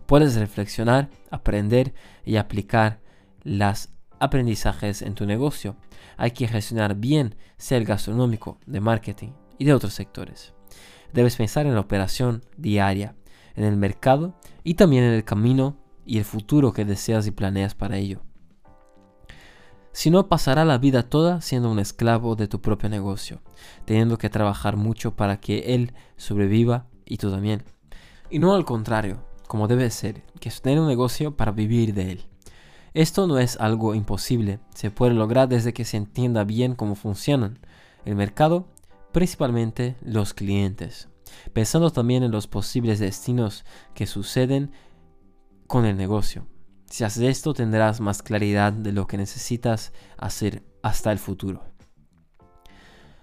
Puedes 0.08 0.36
reflexionar, 0.36 1.10
aprender 1.30 1.92
y 2.24 2.36
aplicar 2.36 3.02
los 3.42 3.90
aprendizajes 4.18 5.02
en 5.02 5.14
tu 5.14 5.26
negocio. 5.26 5.76
Hay 6.16 6.30
que 6.30 6.48
gestionar 6.48 6.94
bien 6.94 7.34
sea 7.58 7.76
el 7.76 7.84
gastronómico, 7.84 8.58
de 8.64 8.80
marketing 8.80 9.32
y 9.58 9.66
de 9.66 9.74
otros 9.74 9.92
sectores. 9.92 10.54
Debes 11.12 11.36
pensar 11.36 11.66
en 11.66 11.74
la 11.74 11.80
operación 11.80 12.42
diaria, 12.56 13.16
en 13.54 13.64
el 13.64 13.76
mercado 13.76 14.34
y 14.64 14.76
también 14.76 15.04
en 15.04 15.12
el 15.12 15.24
camino 15.24 15.76
y 16.06 16.16
el 16.16 16.24
futuro 16.24 16.72
que 16.72 16.86
deseas 16.86 17.26
y 17.26 17.30
planeas 17.30 17.74
para 17.74 17.98
ello. 17.98 18.22
Si 19.92 20.08
no, 20.08 20.26
pasará 20.26 20.64
la 20.64 20.78
vida 20.78 21.02
toda 21.02 21.42
siendo 21.42 21.70
un 21.70 21.80
esclavo 21.80 22.34
de 22.34 22.48
tu 22.48 22.62
propio 22.62 22.88
negocio, 22.88 23.42
teniendo 23.84 24.16
que 24.16 24.30
trabajar 24.30 24.78
mucho 24.78 25.16
para 25.16 25.38
que 25.38 25.74
él 25.74 25.92
sobreviva 26.16 26.86
y 27.04 27.18
tú 27.18 27.30
también. 27.30 27.62
Y 28.30 28.38
no 28.38 28.54
al 28.54 28.64
contrario, 28.64 29.27
como 29.48 29.66
debe 29.66 29.90
ser, 29.90 30.22
que 30.38 30.48
es 30.48 30.62
tener 30.62 30.78
un 30.78 30.86
negocio 30.86 31.36
para 31.36 31.50
vivir 31.50 31.94
de 31.94 32.12
él. 32.12 32.24
Esto 32.94 33.26
no 33.26 33.38
es 33.38 33.56
algo 33.58 33.94
imposible, 33.94 34.60
se 34.74 34.90
puede 34.90 35.14
lograr 35.14 35.48
desde 35.48 35.72
que 35.72 35.84
se 35.84 35.96
entienda 35.96 36.44
bien 36.44 36.74
cómo 36.74 36.94
funcionan 36.94 37.58
el 38.04 38.14
mercado, 38.14 38.68
principalmente 39.12 39.96
los 40.02 40.34
clientes, 40.34 41.08
pensando 41.52 41.90
también 41.90 42.22
en 42.22 42.30
los 42.30 42.46
posibles 42.46 42.98
destinos 42.98 43.64
que 43.94 44.06
suceden 44.06 44.70
con 45.66 45.84
el 45.84 45.96
negocio. 45.96 46.46
Si 46.86 47.04
haces 47.04 47.24
esto 47.24 47.52
tendrás 47.52 48.00
más 48.00 48.22
claridad 48.22 48.72
de 48.72 48.92
lo 48.92 49.06
que 49.06 49.18
necesitas 49.18 49.92
hacer 50.16 50.62
hasta 50.82 51.12
el 51.12 51.18
futuro. 51.18 51.64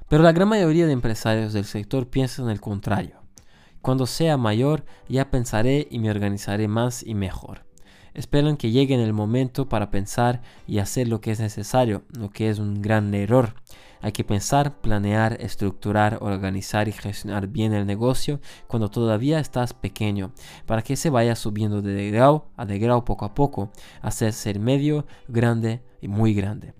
Pero 0.07 0.21
la 0.21 0.31
gran 0.31 0.49
mayoría 0.49 0.85
de 0.85 0.91
empresarios 0.91 1.53
del 1.53 1.65
sector 1.65 2.07
piensan 2.07 2.45
en 2.45 2.51
el 2.51 2.61
contrario. 2.61 3.24
Cuando 3.85 4.07
sea 4.07 4.35
mayor 4.35 4.83
ya 5.07 5.29
pensaré 5.29 5.87
y 5.91 5.99
me 5.99 6.09
organizaré 6.09 6.67
más 6.67 7.03
y 7.03 7.13
mejor. 7.13 7.67
Esperan 8.15 8.57
que 8.57 8.71
llegue 8.71 8.95
en 8.95 8.99
el 8.99 9.13
momento 9.13 9.69
para 9.69 9.91
pensar 9.91 10.41
y 10.65 10.79
hacer 10.79 11.07
lo 11.07 11.21
que 11.21 11.29
es 11.29 11.39
necesario, 11.39 12.01
lo 12.17 12.31
que 12.31 12.49
es 12.49 12.57
un 12.57 12.81
gran 12.81 13.13
error. 13.13 13.53
Hay 14.01 14.11
que 14.11 14.23
pensar, 14.23 14.81
planear, 14.81 15.37
estructurar, 15.39 16.17
organizar 16.21 16.87
y 16.87 16.93
gestionar 16.93 17.45
bien 17.45 17.75
el 17.75 17.85
negocio 17.85 18.39
cuando 18.65 18.89
todavía 18.89 19.37
estás 19.37 19.75
pequeño, 19.75 20.31
para 20.65 20.81
que 20.81 20.95
se 20.95 21.11
vaya 21.11 21.35
subiendo 21.35 21.83
de 21.83 22.09
grado 22.09 22.47
a 22.57 22.65
de 22.65 22.79
grado 22.79 23.05
poco 23.05 23.25
a 23.25 23.35
poco, 23.35 23.71
hasta 24.01 24.31
ser 24.31 24.59
medio, 24.59 25.05
grande 25.27 25.83
y 26.01 26.07
muy 26.07 26.33
grande. 26.33 26.73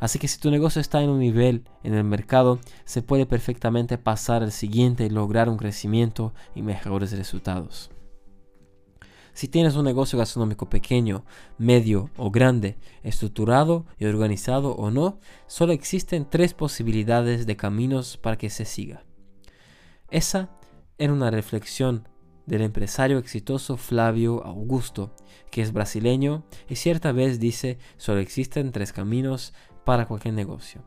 Así 0.00 0.18
que 0.18 0.28
si 0.28 0.40
tu 0.40 0.50
negocio 0.50 0.80
está 0.80 1.02
en 1.02 1.10
un 1.10 1.20
nivel 1.20 1.64
en 1.84 1.94
el 1.94 2.04
mercado, 2.04 2.58
se 2.84 3.02
puede 3.02 3.26
perfectamente 3.26 3.98
pasar 3.98 4.42
al 4.42 4.50
siguiente 4.50 5.04
y 5.04 5.10
lograr 5.10 5.48
un 5.48 5.58
crecimiento 5.58 6.32
y 6.54 6.62
mejores 6.62 7.12
resultados. 7.12 7.90
Si 9.32 9.46
tienes 9.46 9.76
un 9.76 9.84
negocio 9.84 10.18
gastronómico 10.18 10.68
pequeño, 10.68 11.24
medio 11.56 12.10
o 12.16 12.30
grande, 12.30 12.78
estructurado 13.02 13.86
y 13.98 14.06
organizado 14.06 14.72
o 14.72 14.90
no, 14.90 15.20
solo 15.46 15.72
existen 15.72 16.26
tres 16.28 16.52
posibilidades 16.54 17.46
de 17.46 17.56
caminos 17.56 18.16
para 18.16 18.36
que 18.36 18.50
se 18.50 18.64
siga. 18.64 19.04
Esa 20.10 20.50
era 20.98 21.12
una 21.12 21.30
reflexión 21.30 22.08
del 22.46 22.62
empresario 22.62 23.18
exitoso 23.18 23.76
Flavio 23.76 24.44
Augusto, 24.44 25.14
que 25.50 25.62
es 25.62 25.72
brasileño 25.72 26.44
y 26.68 26.76
cierta 26.76 27.12
vez 27.12 27.38
dice 27.38 27.78
solo 27.96 28.18
existen 28.20 28.72
tres 28.72 28.92
caminos 28.92 29.54
para 29.84 30.06
cualquier 30.06 30.34
negocio. 30.34 30.82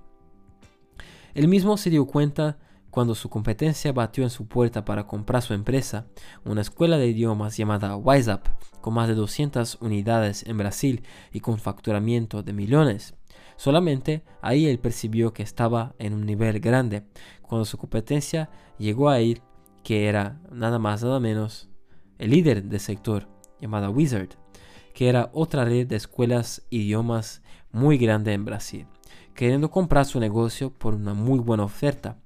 Él 1.34 1.48
mismo 1.48 1.78
se 1.78 1.90
dio 1.90 2.06
cuenta 2.06 2.58
cuando 2.94 3.16
su 3.16 3.28
competencia 3.28 3.92
batió 3.92 4.24
en 4.24 4.30
su 4.30 4.48
puerta 4.48 4.86
para 4.86 5.08
comprar 5.08 5.42
su 5.42 5.56
empresa, 5.56 6.06
una 6.46 6.62
escuela 6.62 6.98
de 6.98 7.08
idiomas 7.08 7.58
llamada 7.58 7.98
WiseUp, 7.98 8.42
con 8.82 8.94
más 8.94 9.08
de 9.08 9.16
200 9.16 9.80
unidades 9.82 10.46
en 10.46 10.60
Brasil 10.60 11.04
y 11.32 11.40
con 11.40 11.58
facturamiento 11.58 12.44
de 12.44 12.54
millones. 12.54 13.16
Solamente 13.56 14.24
ahí 14.44 14.68
él 14.68 14.78
percibió 14.78 15.34
que 15.34 15.42
estaba 15.42 15.96
en 15.98 16.14
un 16.14 16.26
nivel 16.28 16.60
grande, 16.60 17.08
cuando 17.42 17.66
su 17.66 17.80
competencia 17.80 18.52
llegó 18.78 19.10
a 19.10 19.20
ir 19.22 19.42
que 19.84 20.08
era 20.08 20.40
nada 20.52 20.78
más 20.78 21.04
nada 21.04 21.20
menos 21.20 21.70
el 22.20 22.30
líder 22.30 22.64
del 22.64 22.80
sector, 22.80 23.28
llamada 23.60 23.90
Wizard, 23.90 24.30
que 24.94 25.10
era 25.10 25.30
otra 25.34 25.66
red 25.66 25.88
de 25.88 25.96
escuelas 25.96 26.64
idiomas 26.70 27.42
muy 27.72 27.98
grande 27.98 28.34
en 28.34 28.46
Brasil, 28.46 28.88
queriendo 29.34 29.72
comprar 29.72 30.06
su 30.06 30.20
negocio 30.20 30.72
por 30.72 30.94
una 30.96 31.14
muy 31.14 31.40
buena 31.40 31.64
oferta. 31.64 32.18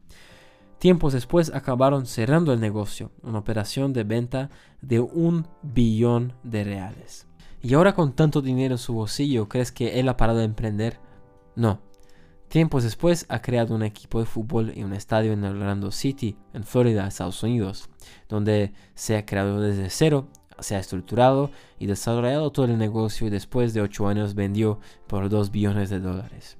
Tiempos 0.77 1.13
después 1.13 1.51
acabaron 1.53 2.05
cerrando 2.05 2.53
el 2.53 2.59
negocio, 2.59 3.11
una 3.23 3.39
operación 3.39 3.93
de 3.93 4.03
venta 4.03 4.49
de 4.81 4.99
un 4.99 5.47
billón 5.63 6.33
de 6.43 6.63
reales. 6.63 7.27
Y 7.61 7.73
ahora 7.73 7.95
con 7.95 8.13
tanto 8.13 8.41
dinero 8.41 8.75
en 8.75 8.77
su 8.77 8.93
bolsillo, 8.93 9.49
¿crees 9.49 9.71
que 9.71 9.99
él 9.99 10.07
ha 10.09 10.17
parado 10.17 10.39
de 10.39 10.45
emprender? 10.45 10.99
No. 11.55 11.81
Tiempos 12.47 12.83
después 12.83 13.25
ha 13.27 13.41
creado 13.41 13.75
un 13.75 13.83
equipo 13.83 14.19
de 14.19 14.25
fútbol 14.25 14.71
y 14.75 14.83
un 14.83 14.93
estadio 14.93 15.33
en 15.33 15.43
Orlando 15.43 15.91
City, 15.91 16.37
en 16.53 16.63
Florida, 16.63 17.07
Estados 17.07 17.41
Unidos, 17.43 17.89
donde 18.29 18.73
se 18.93 19.17
ha 19.17 19.25
creado 19.25 19.59
desde 19.59 19.89
cero 19.89 20.29
se 20.59 20.75
ha 20.75 20.79
estructurado 20.79 21.51
y 21.79 21.85
desarrollado 21.85 22.51
todo 22.51 22.65
el 22.65 22.77
negocio 22.77 23.27
y 23.27 23.29
después 23.29 23.73
de 23.73 23.81
8 23.81 24.07
años 24.07 24.35
vendió 24.35 24.79
por 25.07 25.29
2 25.29 25.51
billones 25.51 25.89
de 25.89 25.99
dólares. 25.99 26.57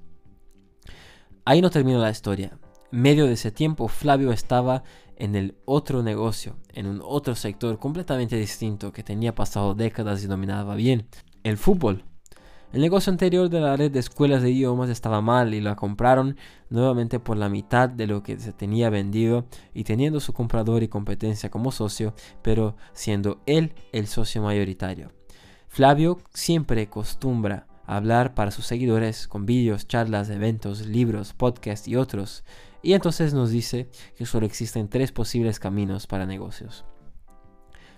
Ahí 1.45 1.61
no 1.61 1.69
termina 1.69 1.99
la 1.99 2.11
historia. 2.11 2.57
Medio 2.91 3.25
de 3.25 3.33
ese 3.33 3.51
tiempo 3.51 3.87
Flavio 3.87 4.31
estaba 4.31 4.83
en 5.17 5.35
el 5.35 5.55
otro 5.65 6.03
negocio, 6.03 6.57
en 6.73 6.87
un 6.87 7.01
otro 7.03 7.35
sector 7.35 7.79
completamente 7.79 8.37
distinto 8.37 8.91
que 8.91 9.03
tenía 9.03 9.33
pasado 9.33 9.73
décadas 9.73 10.23
y 10.23 10.27
dominaba 10.27 10.75
bien, 10.75 11.07
el 11.43 11.57
fútbol. 11.57 12.03
El 12.73 12.81
negocio 12.81 13.11
anterior 13.11 13.49
de 13.49 13.61
la 13.61 13.77
red 13.77 13.91
de 13.91 13.99
escuelas 13.99 14.41
de 14.41 14.51
idiomas 14.51 14.89
estaba 14.89 15.21
mal 15.21 15.53
y 15.53 15.61
la 15.61 15.75
compraron 15.75 16.35
nuevamente 16.69 17.17
por 17.17 17.37
la 17.37 17.47
mitad 17.47 17.87
de 17.87 18.07
lo 18.07 18.23
que 18.23 18.37
se 18.39 18.51
tenía 18.51 18.89
vendido 18.89 19.45
y 19.73 19.85
teniendo 19.85 20.19
su 20.19 20.33
comprador 20.33 20.83
y 20.83 20.89
competencia 20.89 21.49
como 21.49 21.71
socio, 21.71 22.13
pero 22.41 22.75
siendo 22.91 23.41
él 23.45 23.73
el 23.93 24.07
socio 24.07 24.41
mayoritario. 24.41 25.13
Flavio 25.69 26.17
siempre 26.33 26.81
acostumbra 26.83 27.67
hablar 27.85 28.35
para 28.35 28.51
sus 28.51 28.65
seguidores 28.65 29.29
con 29.29 29.45
vídeos, 29.45 29.87
charlas, 29.87 30.29
eventos, 30.29 30.85
libros, 30.85 31.33
podcasts 31.33 31.87
y 31.87 31.95
otros. 31.95 32.43
Y 32.83 32.93
entonces 32.93 33.33
nos 33.33 33.49
dice 33.49 33.89
que 34.17 34.25
solo 34.25 34.45
existen 34.45 34.89
tres 34.89 35.13
posibles 35.13 35.59
caminos 35.59 36.05
para 36.05 36.25
negocios. 36.25 36.85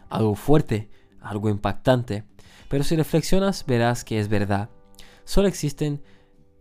Algo 0.10 0.36
fuerte, 0.36 0.90
algo 1.22 1.50
impactante, 1.50 2.24
pero 2.70 2.86
si 2.86 2.96
reflexionas 2.96 3.66
verás 3.66 4.06
que 4.06 4.20
es 4.20 4.30
verdad. 4.30 4.70
Solo 5.26 5.50
existen 5.50 6.02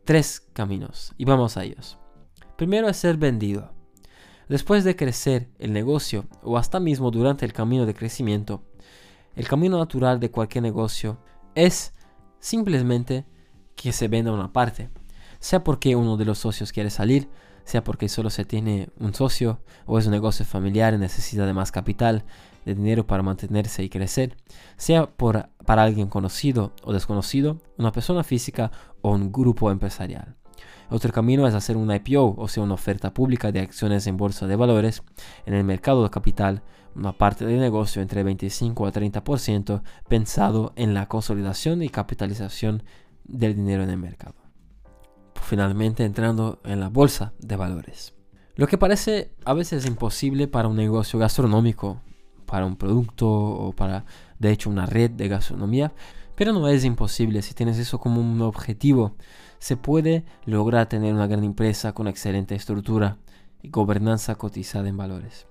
tres 0.05 0.41
caminos 0.53 1.15
y 1.17 1.25
vamos 1.25 1.57
a 1.57 1.65
ellos. 1.65 1.99
Primero 2.57 2.89
es 2.89 2.97
ser 2.97 3.17
vendido. 3.17 3.73
Después 4.49 4.83
de 4.83 4.97
crecer 4.97 5.51
el 5.59 5.73
negocio 5.73 6.27
o 6.43 6.59
hasta 6.59 6.81
mismo 6.81 7.11
durante 7.11 7.45
el 7.45 7.53
camino 7.53 7.87
de 7.87 7.95
crecimiento, 7.95 8.65
el 9.37 9.47
camino 9.47 9.79
natural 9.79 10.19
de 10.19 10.31
cualquier 10.31 10.63
negocio 10.63 11.19
es 11.55 11.93
simplemente 12.41 13.27
que 13.77 13.93
se 13.93 14.09
venda 14.09 14.33
una 14.33 14.53
parte, 14.53 14.91
sea 15.39 15.63
porque 15.63 15.95
uno 15.95 16.17
de 16.17 16.25
los 16.25 16.39
socios 16.39 16.73
quiere 16.73 16.91
salir, 16.91 17.29
sea 17.65 17.85
porque 17.85 18.09
solo 18.09 18.31
se 18.31 18.47
tiene 18.47 18.89
un 18.99 19.15
socio 19.15 19.61
o 19.85 19.99
es 19.99 20.07
un 20.07 20.13
negocio 20.13 20.47
familiar 20.47 20.95
y 20.95 20.99
necesita 20.99 21.45
de 21.45 21.53
más 21.53 21.71
capital, 21.71 22.25
de 22.69 22.75
dinero 22.75 23.07
para 23.07 23.23
mantenerse 23.23 23.83
y 23.83 23.89
crecer, 23.89 24.37
sea 24.77 25.07
por, 25.07 25.49
para 25.65 25.83
alguien 25.83 26.09
conocido 26.09 26.73
o 26.83 26.93
desconocido, 26.93 27.61
una 27.77 27.93
persona 27.93 28.23
física 28.25 28.71
o 29.01 29.13
un 29.13 29.33
grupo 29.33 29.71
empresarial. 29.71 30.37
Otro 30.91 31.13
camino 31.13 31.47
es 31.47 31.55
hacer 31.55 31.77
una 31.77 31.97
IPO, 31.97 32.35
o 32.37 32.49
sea, 32.49 32.63
una 32.63 32.75
oferta 32.75 33.13
pública 33.13 33.53
de 33.53 33.61
acciones 33.61 34.07
en 34.07 34.17
bolsa 34.17 34.47
de 34.47 34.57
valores 34.57 35.03
en 35.45 35.55
el 35.55 35.65
mercado 35.65 36.03
de 36.03 36.11
capital, 36.11 36.63
una 36.95 37.13
parte 37.13 37.45
del 37.45 37.61
negocio 37.61 38.01
entre 38.03 38.23
25 38.23 38.87
a 38.87 38.93
30% 38.93 39.83
pensado 40.09 40.73
en 40.77 40.95
la 40.95 41.07
consolidación 41.07 41.83
y 41.83 41.91
capitalización 41.91 42.83
del 43.25 43.55
dinero 43.55 43.83
en 43.83 43.91
el 43.91 43.99
mercado. 43.99 44.37
Finalmente 45.35 46.05
entrando 46.05 46.61
en 46.65 46.81
la 46.81 46.89
bolsa 46.89 47.33
de 47.39 47.57
valores. 47.57 48.15
Lo 48.57 48.67
que 48.67 48.77
parece 48.77 49.31
a 49.45 49.55
veces 49.55 49.87
imposible 49.87 50.49
para 50.49 50.69
un 50.69 50.77
negocio 50.77 51.19
gastronómico, 51.19 52.01
para 52.49 52.67
un 52.67 52.77
producto 52.77 53.29
o 53.29 53.73
para 53.73 54.05
de 54.39 54.51
hecho 54.51 54.71
una 54.71 54.87
red 54.87 55.11
de 55.11 55.29
gastronomía, 55.29 55.93
pero 56.35 56.53
no 56.53 56.67
es 56.67 56.85
imposible 56.85 57.43
si 57.43 57.55
tienes 57.55 57.79
eso 57.79 58.01
como 58.01 58.21
un 58.21 58.41
objetivo. 58.43 59.15
Se 59.59 59.77
puede 59.77 60.25
lograr 60.47 60.89
tener 60.89 61.13
una 61.15 61.27
gran 61.27 61.45
empresa 61.45 61.93
con 61.93 62.09
excelente 62.09 62.55
estructura 62.55 63.19
y 63.63 63.69
gobernanza 63.69 64.37
cotizada 64.37 64.89
en 64.89 64.97
valores. 64.97 65.47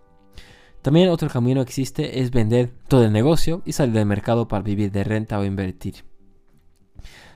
También 0.81 1.09
otro 1.09 1.29
camino 1.29 1.61
existe 1.61 2.21
es 2.21 2.31
vender 2.31 2.73
todo 2.87 3.03
el 3.03 3.11
negocio 3.11 3.61
y 3.65 3.73
salir 3.73 3.93
del 3.93 4.05
mercado 4.05 4.47
para 4.47 4.63
vivir 4.63 4.91
de 4.91 5.03
renta 5.03 5.37
o 5.39 5.45
invertir. 5.45 6.05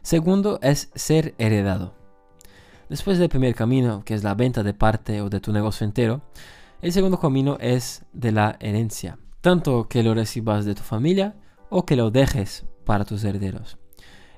Segundo 0.01 0.60
es 0.62 0.89
ser 0.96 1.36
heredado. 1.38 1.94
Después 2.89 3.20
del 3.20 3.30
primer 3.30 3.53
camino, 3.53 4.03
que 4.03 4.13
es 4.15 4.24
la 4.24 4.34
venta 4.34 4.63
de 4.63 4.74
parte 4.74 5.22
o 5.22 5.30
de 5.30 5.39
tu 5.39 5.51
negocio 5.51 5.86
entero, 5.86 6.22
el 6.82 6.91
segundo 6.91 7.20
camino 7.20 7.58
es 7.60 8.06
de 8.12 8.32
la 8.32 8.58
herencia, 8.60 9.20
tanto 9.41 9.88
que 9.88 10.03
lo 10.03 10.13
recibas 10.13 10.65
de 10.65 10.75
tu 10.75 10.83
familia 10.83 11.36
o 11.69 11.86
que 11.86 11.95
lo 11.95 12.12
dejes 12.12 12.65
para 12.86 13.05
tus 13.05 13.24
herederos. 13.24 13.77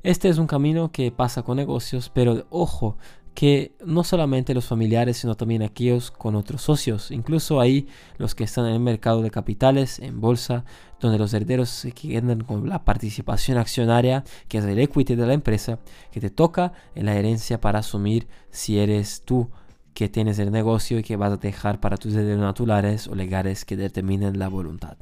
Este 0.01 0.29
es 0.29 0.37
un 0.37 0.47
camino 0.47 0.91
que 0.91 1.11
pasa 1.11 1.43
con 1.43 1.57
negocios, 1.57 2.09
pero 2.13 2.45
ojo, 2.49 2.97
que 3.33 3.73
no 3.85 4.03
solamente 4.03 4.53
los 4.53 4.65
familiares, 4.65 5.17
sino 5.17 5.35
también 5.35 5.63
aquellos 5.63 6.11
con 6.11 6.35
otros 6.35 6.61
socios, 6.61 7.09
incluso 7.09 7.59
ahí 7.59 7.87
los 8.17 8.35
que 8.35 8.43
están 8.43 8.67
en 8.67 8.73
el 8.73 8.79
mercado 8.79 9.21
de 9.21 9.31
capitales, 9.31 9.99
en 9.99 10.21
bolsa, 10.21 10.65
donde 10.99 11.17
los 11.17 11.33
herederos 11.33 11.69
se 11.69 11.91
quedan 11.93 12.43
con 12.43 12.69
la 12.69 12.85
participación 12.85 13.57
accionaria, 13.57 14.23
que 14.47 14.59
es 14.59 14.65
el 14.65 14.79
equity 14.79 15.15
de 15.15 15.25
la 15.25 15.33
empresa, 15.33 15.79
que 16.11 16.21
te 16.21 16.29
toca 16.29 16.73
en 16.95 17.05
la 17.07 17.15
herencia 17.15 17.59
para 17.59 17.79
asumir 17.79 18.27
si 18.51 18.77
eres 18.77 19.23
tú 19.25 19.49
que 19.93 20.09
tienes 20.09 20.39
el 20.39 20.51
negocio 20.51 20.99
y 20.99 21.03
que 21.03 21.15
vas 21.15 21.33
a 21.33 21.37
dejar 21.37 21.79
para 21.79 21.97
tus 21.97 22.13
herederos 22.13 22.41
naturales 22.41 23.07
o 23.07 23.15
legales 23.15 23.65
que 23.65 23.77
determinen 23.77 24.39
la 24.39 24.47
voluntad. 24.47 24.97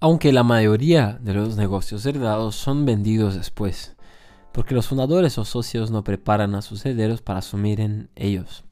Aunque 0.00 0.32
la 0.32 0.44
mayoría 0.44 1.18
de 1.20 1.34
los 1.34 1.56
negocios 1.56 2.06
heredados 2.06 2.54
son 2.54 2.86
vendidos 2.86 3.34
después, 3.34 3.96
porque 4.52 4.74
los 4.74 4.88
fundadores 4.88 5.36
o 5.38 5.44
socios 5.44 5.90
no 5.90 6.04
preparan 6.04 6.54
a 6.54 6.62
sus 6.62 6.84
herederos 6.86 7.20
para 7.22 7.40
asumir 7.40 7.80
en 7.80 8.10
ellos. 8.16 8.64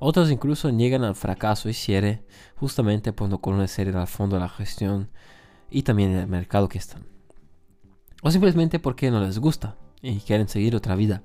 Otros 0.00 0.30
incluso 0.30 0.70
llegan 0.70 1.02
al 1.02 1.16
fracaso 1.16 1.68
y 1.68 1.74
cierre 1.74 2.24
justamente 2.56 3.12
por 3.12 3.28
no 3.28 3.40
conocer 3.40 3.96
al 3.96 4.06
fondo 4.06 4.38
la 4.38 4.48
gestión 4.48 5.10
y 5.70 5.82
también 5.82 6.12
el 6.12 6.28
mercado 6.28 6.68
que 6.68 6.78
están. 6.78 7.04
O 8.22 8.30
simplemente 8.30 8.78
porque 8.78 9.10
no 9.10 9.20
les 9.20 9.38
gusta 9.38 9.76
y 10.00 10.18
quieren 10.20 10.48
seguir 10.48 10.76
otra 10.76 10.94
vida. 10.94 11.22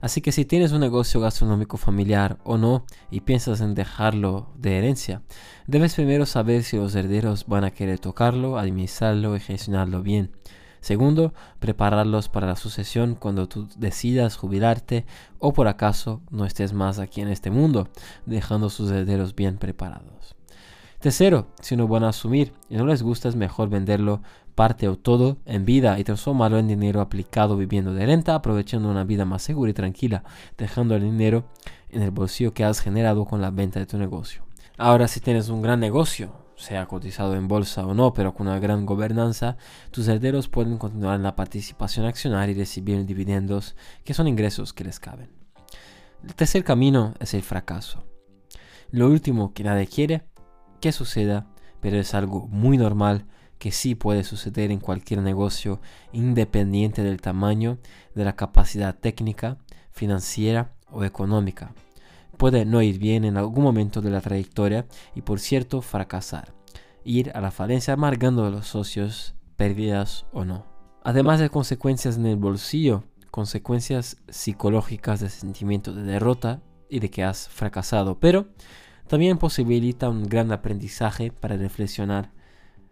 Así 0.00 0.20
que 0.22 0.32
si 0.32 0.44
tienes 0.44 0.72
un 0.72 0.80
negocio 0.80 1.20
gastronómico 1.20 1.76
familiar 1.76 2.38
o 2.44 2.56
no 2.56 2.86
y 3.10 3.20
piensas 3.20 3.60
en 3.60 3.74
dejarlo 3.74 4.50
de 4.56 4.78
herencia, 4.78 5.22
debes 5.66 5.94
primero 5.94 6.24
saber 6.24 6.62
si 6.62 6.76
los 6.76 6.94
herederos 6.94 7.46
van 7.46 7.64
a 7.64 7.70
querer 7.70 7.98
tocarlo, 7.98 8.58
administrarlo 8.58 9.36
y 9.36 9.40
gestionarlo 9.40 10.02
bien. 10.02 10.32
Segundo, 10.80 11.34
prepararlos 11.58 12.30
para 12.30 12.46
la 12.46 12.56
sucesión 12.56 13.14
cuando 13.14 13.48
tú 13.48 13.68
decidas 13.76 14.36
jubilarte 14.36 15.04
o 15.38 15.52
por 15.52 15.68
acaso 15.68 16.22
no 16.30 16.46
estés 16.46 16.72
más 16.72 16.98
aquí 16.98 17.20
en 17.20 17.28
este 17.28 17.50
mundo, 17.50 17.88
dejando 18.24 18.70
sus 18.70 18.90
herederos 18.90 19.36
bien 19.36 19.58
preparados. 19.58 20.39
Tercero, 21.00 21.46
si 21.62 21.76
no 21.76 21.88
van 21.88 22.04
a 22.04 22.10
asumir 22.10 22.52
y 22.68 22.76
no 22.76 22.84
les 22.84 23.02
gusta 23.02 23.30
es 23.30 23.34
mejor 23.34 23.70
venderlo 23.70 24.20
parte 24.54 24.86
o 24.86 24.98
todo 24.98 25.38
en 25.46 25.64
vida 25.64 25.98
y 25.98 26.04
transformarlo 26.04 26.58
en 26.58 26.68
dinero 26.68 27.00
aplicado 27.00 27.56
viviendo 27.56 27.94
de 27.94 28.04
renta, 28.04 28.34
aprovechando 28.34 28.90
una 28.90 29.04
vida 29.04 29.24
más 29.24 29.40
segura 29.40 29.70
y 29.70 29.74
tranquila, 29.74 30.24
dejando 30.58 30.94
el 30.94 31.02
dinero 31.02 31.44
en 31.88 32.02
el 32.02 32.10
bolsillo 32.10 32.52
que 32.52 32.64
has 32.64 32.80
generado 32.80 33.24
con 33.24 33.40
la 33.40 33.50
venta 33.50 33.80
de 33.80 33.86
tu 33.86 33.96
negocio. 33.96 34.44
Ahora 34.76 35.08
si 35.08 35.20
tienes 35.20 35.48
un 35.48 35.62
gran 35.62 35.80
negocio, 35.80 36.34
sea 36.56 36.84
cotizado 36.84 37.34
en 37.34 37.48
bolsa 37.48 37.86
o 37.86 37.94
no, 37.94 38.12
pero 38.12 38.34
con 38.34 38.48
una 38.48 38.58
gran 38.58 38.84
gobernanza, 38.84 39.56
tus 39.90 40.06
herederos 40.06 40.48
pueden 40.48 40.76
continuar 40.76 41.16
en 41.16 41.22
la 41.22 41.34
participación 41.34 42.04
accionaria 42.04 42.54
y 42.54 42.58
recibir 42.58 43.06
dividendos, 43.06 43.74
que 44.04 44.12
son 44.12 44.28
ingresos 44.28 44.74
que 44.74 44.84
les 44.84 45.00
caben. 45.00 45.30
El 46.22 46.34
tercer 46.34 46.62
camino 46.62 47.14
es 47.20 47.32
el 47.32 47.40
fracaso. 47.40 48.04
Lo 48.90 49.06
último 49.06 49.54
que 49.54 49.64
nadie 49.64 49.86
quiere 49.86 50.24
que 50.80 50.92
suceda, 50.92 51.46
pero 51.80 51.98
es 51.98 52.14
algo 52.14 52.46
muy 52.48 52.76
normal 52.76 53.26
que 53.58 53.72
sí 53.72 53.94
puede 53.94 54.24
suceder 54.24 54.70
en 54.70 54.80
cualquier 54.80 55.20
negocio 55.20 55.80
independiente 56.12 57.02
del 57.02 57.20
tamaño, 57.20 57.78
de 58.14 58.24
la 58.24 58.34
capacidad 58.34 58.98
técnica, 58.98 59.58
financiera 59.92 60.72
o 60.90 61.04
económica 61.04 61.74
puede 62.40 62.64
no 62.64 62.80
ir 62.80 62.98
bien 62.98 63.26
en 63.26 63.36
algún 63.36 63.62
momento 63.62 64.00
de 64.00 64.08
la 64.08 64.22
trayectoria 64.22 64.86
y 65.14 65.20
por 65.20 65.40
cierto 65.40 65.82
fracasar, 65.82 66.54
ir 67.04 67.30
a 67.34 67.42
la 67.42 67.50
falencia 67.50 67.92
amargando 67.92 68.46
a 68.46 68.50
los 68.50 68.66
socios, 68.66 69.34
pérdidas 69.56 70.24
o 70.32 70.46
no. 70.46 70.64
Además 71.04 71.38
de 71.38 71.50
consecuencias 71.50 72.16
en 72.16 72.24
el 72.24 72.36
bolsillo, 72.36 73.04
consecuencias 73.30 74.16
psicológicas 74.30 75.20
de 75.20 75.28
sentimiento 75.28 75.92
de 75.92 76.02
derrota 76.02 76.62
y 76.88 77.00
de 77.00 77.10
que 77.10 77.24
has 77.24 77.46
fracasado, 77.50 78.18
pero 78.18 78.48
también 79.10 79.36
posibilita 79.36 80.08
un 80.08 80.26
gran 80.26 80.52
aprendizaje 80.52 81.30
para 81.30 81.58
reflexionar 81.58 82.30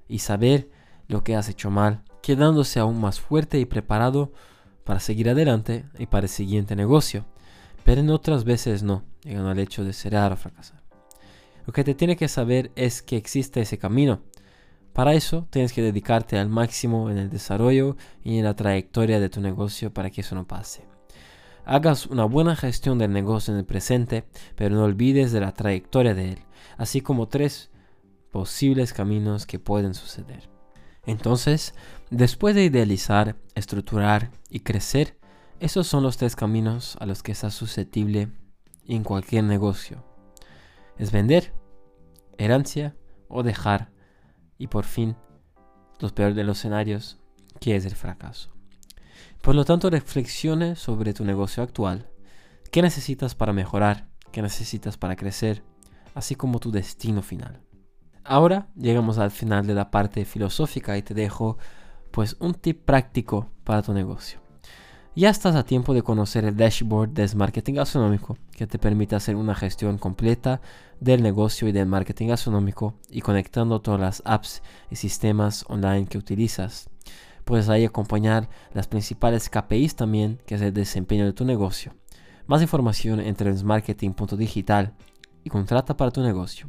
y 0.07 0.19
saber 0.19 0.69
lo 1.07 1.25
que 1.25 1.35
has 1.35 1.49
hecho 1.49 1.71
mal, 1.71 2.03
quedándose 2.21 2.79
aún 2.79 3.01
más 3.01 3.21
fuerte 3.21 3.59
y 3.59 3.65
preparado 3.65 4.35
para 4.85 5.01
seguir 5.01 5.31
adelante 5.31 5.87
y 5.99 6.05
para 6.05 6.27
el 6.27 6.31
siguiente 6.31 6.77
negocio 6.77 7.25
pero 7.89 8.03
en 8.03 8.11
otras 8.11 8.45
veces 8.45 8.83
no, 8.83 9.03
llegando 9.25 9.49
al 9.49 9.59
hecho 9.59 9.83
de 9.83 9.95
cerrar 9.95 10.31
o 10.31 10.37
fracasar. 10.37 10.83
Lo 11.67 11.73
que 11.73 11.85
te 11.85 11.95
tiene 11.95 12.17
que 12.17 12.29
saber 12.29 12.71
es 12.77 13.01
que 13.01 13.17
existe 13.17 13.63
ese 13.63 13.79
camino. 13.79 14.21
Para 14.93 15.15
eso 15.15 15.47
tienes 15.49 15.73
que 15.73 15.81
dedicarte 15.81 16.39
al 16.39 16.51
máximo 16.51 17.11
en 17.11 17.17
el 17.17 17.31
desarrollo 17.31 17.97
y 18.23 18.37
en 18.37 18.45
la 18.45 18.55
trayectoria 18.55 19.21
de 19.21 19.31
tu 19.31 19.41
negocio 19.41 19.91
para 19.91 20.11
que 20.11 20.21
eso 20.21 20.35
no 20.35 20.47
pase. 20.47 20.98
Hagas 21.69 22.07
una 22.07 22.25
buena 22.25 22.57
gestión 22.57 22.97
del 22.97 23.13
negocio 23.13 23.53
en 23.53 23.61
el 23.61 23.67
presente, 23.67 24.25
pero 24.57 24.75
no 24.75 24.85
olvides 24.85 25.33
de 25.33 25.41
la 25.41 25.53
trayectoria 25.53 26.15
de 26.15 26.31
él, 26.31 26.39
así 26.79 27.03
como 27.03 27.29
tres 27.29 27.71
posibles 28.33 28.95
caminos 28.95 29.45
que 29.45 29.59
pueden 29.59 29.93
suceder. 29.93 30.49
Entonces, 31.05 31.75
después 32.09 32.55
de 32.55 32.65
idealizar, 32.65 33.37
estructurar 33.55 34.31
y 34.49 34.61
crecer, 34.61 35.19
esos 35.61 35.87
son 35.87 36.03
los 36.03 36.17
tres 36.17 36.37
caminos 36.37 36.97
a 37.01 37.05
los 37.05 37.23
que 37.23 37.33
estás 37.33 37.53
susceptible 37.53 38.31
en 38.87 39.05
cualquier 39.05 39.45
negocio. 39.45 40.03
Es 40.97 41.13
vender, 41.13 41.53
herencia 42.39 42.97
o 43.29 43.43
dejar. 43.43 43.91
Y 44.57 44.69
por 44.69 44.87
fin, 44.87 45.17
los 46.01 46.13
peores 46.13 46.35
de 46.35 46.45
los 46.45 46.61
escenarios, 46.61 47.19
que 47.61 47.77
es 47.77 47.85
el 47.85 47.95
fracaso. 47.95 48.58
Por 49.43 49.55
lo 49.55 49.65
tanto, 49.65 49.89
reflexione 49.91 50.77
sobre 50.77 51.15
tu 51.15 51.25
negocio 51.25 51.63
actual. 51.63 52.11
¿Qué 52.71 52.83
necesitas 52.83 53.35
para 53.35 53.53
mejorar? 53.53 54.09
¿Qué 54.33 54.43
necesitas 54.43 54.97
para 54.97 55.17
crecer? 55.17 55.63
Así 56.15 56.35
como 56.35 56.59
tu 56.59 56.71
destino 56.71 57.23
final. 57.23 57.63
Ahora 58.25 58.69
llegamos 58.77 59.17
al 59.19 59.31
final 59.31 59.67
de 59.67 59.75
la 59.75 59.91
parte 59.91 60.25
filosófica 60.27 60.99
y 60.99 61.03
te 61.03 61.15
dejo 61.15 61.57
pues 62.11 62.37
un 62.41 62.53
tip 62.53 62.85
práctico 62.85 63.51
para 63.65 63.81
tu 63.81 63.95
negocio. 63.95 64.41
Ya 65.15 65.31
estás 65.31 65.57
a 65.57 65.65
tiempo 65.65 65.95
de 65.95 66.03
conocer 66.03 66.45
el 66.45 66.57
dashboard 66.57 67.11
de 67.11 67.35
marketing 67.35 67.75
gastronómico 67.75 68.37
que 68.53 68.67
te 68.67 68.79
permite 68.79 69.17
hacer 69.17 69.35
una 69.35 69.55
gestión 69.55 69.99
completa 69.99 70.61
del 71.01 71.23
negocio 71.23 71.67
y 71.67 71.73
del 71.73 71.87
marketing 71.87 72.29
gastronómico 72.29 72.95
y 73.11 73.21
conectando 73.21 73.81
todas 73.81 73.99
las 73.99 74.23
apps 74.25 74.63
y 74.91 74.97
sistemas 74.97 75.65
online 75.69 76.07
que 76.07 76.19
utilizas. 76.19 76.89
Puedes 77.49 77.71
ahí 77.71 77.87
acompañar 77.87 78.51
las 78.75 78.89
principales 78.89 79.49
KPIs 79.49 79.97
también, 79.97 80.39
que 80.45 80.57
es 80.57 80.61
el 80.61 80.75
desempeño 80.75 81.25
de 81.25 81.33
tu 81.33 81.47
negocio. 81.47 81.95
Más 82.47 82.61
información 82.61 83.21
en 83.21 83.35
marketing.digital 83.65 84.93
y 85.45 85.49
contrata 85.49 85.97
para 85.97 86.11
tu 86.11 86.21
negocio. 86.21 86.69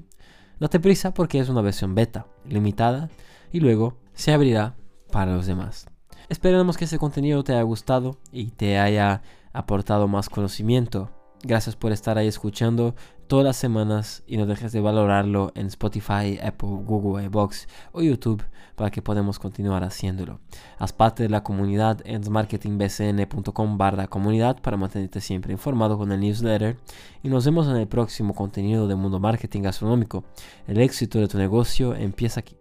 Date 0.58 0.80
prisa 0.80 1.13
porque 1.13 1.39
es 1.39 1.50
una 1.50 1.60
versión 1.60 1.96
beta, 1.96 2.28
limitada, 2.46 3.10
y 3.52 3.60
luego 3.60 3.98
se 4.13 4.32
abrirá 4.32 4.78
para 5.12 5.36
los 5.36 5.48
demás. 5.48 5.86
Esperamos 6.30 6.78
que 6.78 6.86
ese 6.86 6.98
contenido 6.98 7.44
te 7.44 7.52
haya 7.52 7.63
gustado 7.63 8.18
y 8.32 8.52
te 8.52 8.80
haya 8.80 9.22
aportado 9.52 10.08
más 10.08 10.30
conocimiento 10.30 11.12
Gracias 11.41 11.78
por 11.78 11.93
estar 11.93 12.17
ahí 12.17 12.28
escuchando 12.28 12.95
todas 13.28 13.45
las 13.45 13.56
semanas 13.56 14.23
y 14.28 14.36
no 14.36 14.45
dejes 14.45 14.73
de 14.73 14.82
valorarlo 14.82 15.54
en 15.56 15.67
Spotify, 15.67 16.38
Apple, 16.43 16.69
Google, 16.84 17.23
iBox 17.25 17.67
o 17.93 18.02
YouTube 18.02 18.43
para 18.75 18.91
que 18.91 19.02
podamos 19.02 19.39
continuar 19.39 19.84
haciéndolo. 19.86 20.41
Haz 20.80 20.91
parte 20.91 21.23
de 21.23 21.30
la 21.30 21.41
comunidad 21.41 22.02
en 22.04 22.30
marketingbcn.com 22.30 23.78
barra 23.78 24.08
comunidad 24.08 24.62
para 24.62 24.75
mantenerte 24.75 25.21
siempre 25.21 25.54
informado 25.54 25.97
con 25.97 26.12
el 26.12 26.19
newsletter 26.19 26.78
y 27.23 27.30
nos 27.30 27.45
vemos 27.45 27.67
en 27.67 27.78
el 27.78 27.88
próximo 27.88 28.34
contenido 28.36 28.88
de 28.88 28.95
Mundo 28.95 29.19
Marketing 29.19 29.62
Gastronómico. 29.62 30.25
El 30.67 30.82
éxito 30.82 31.19
de 31.19 31.30
tu 31.30 31.38
negocio 31.38 31.95
empieza 31.95 32.41
aquí. 32.41 32.59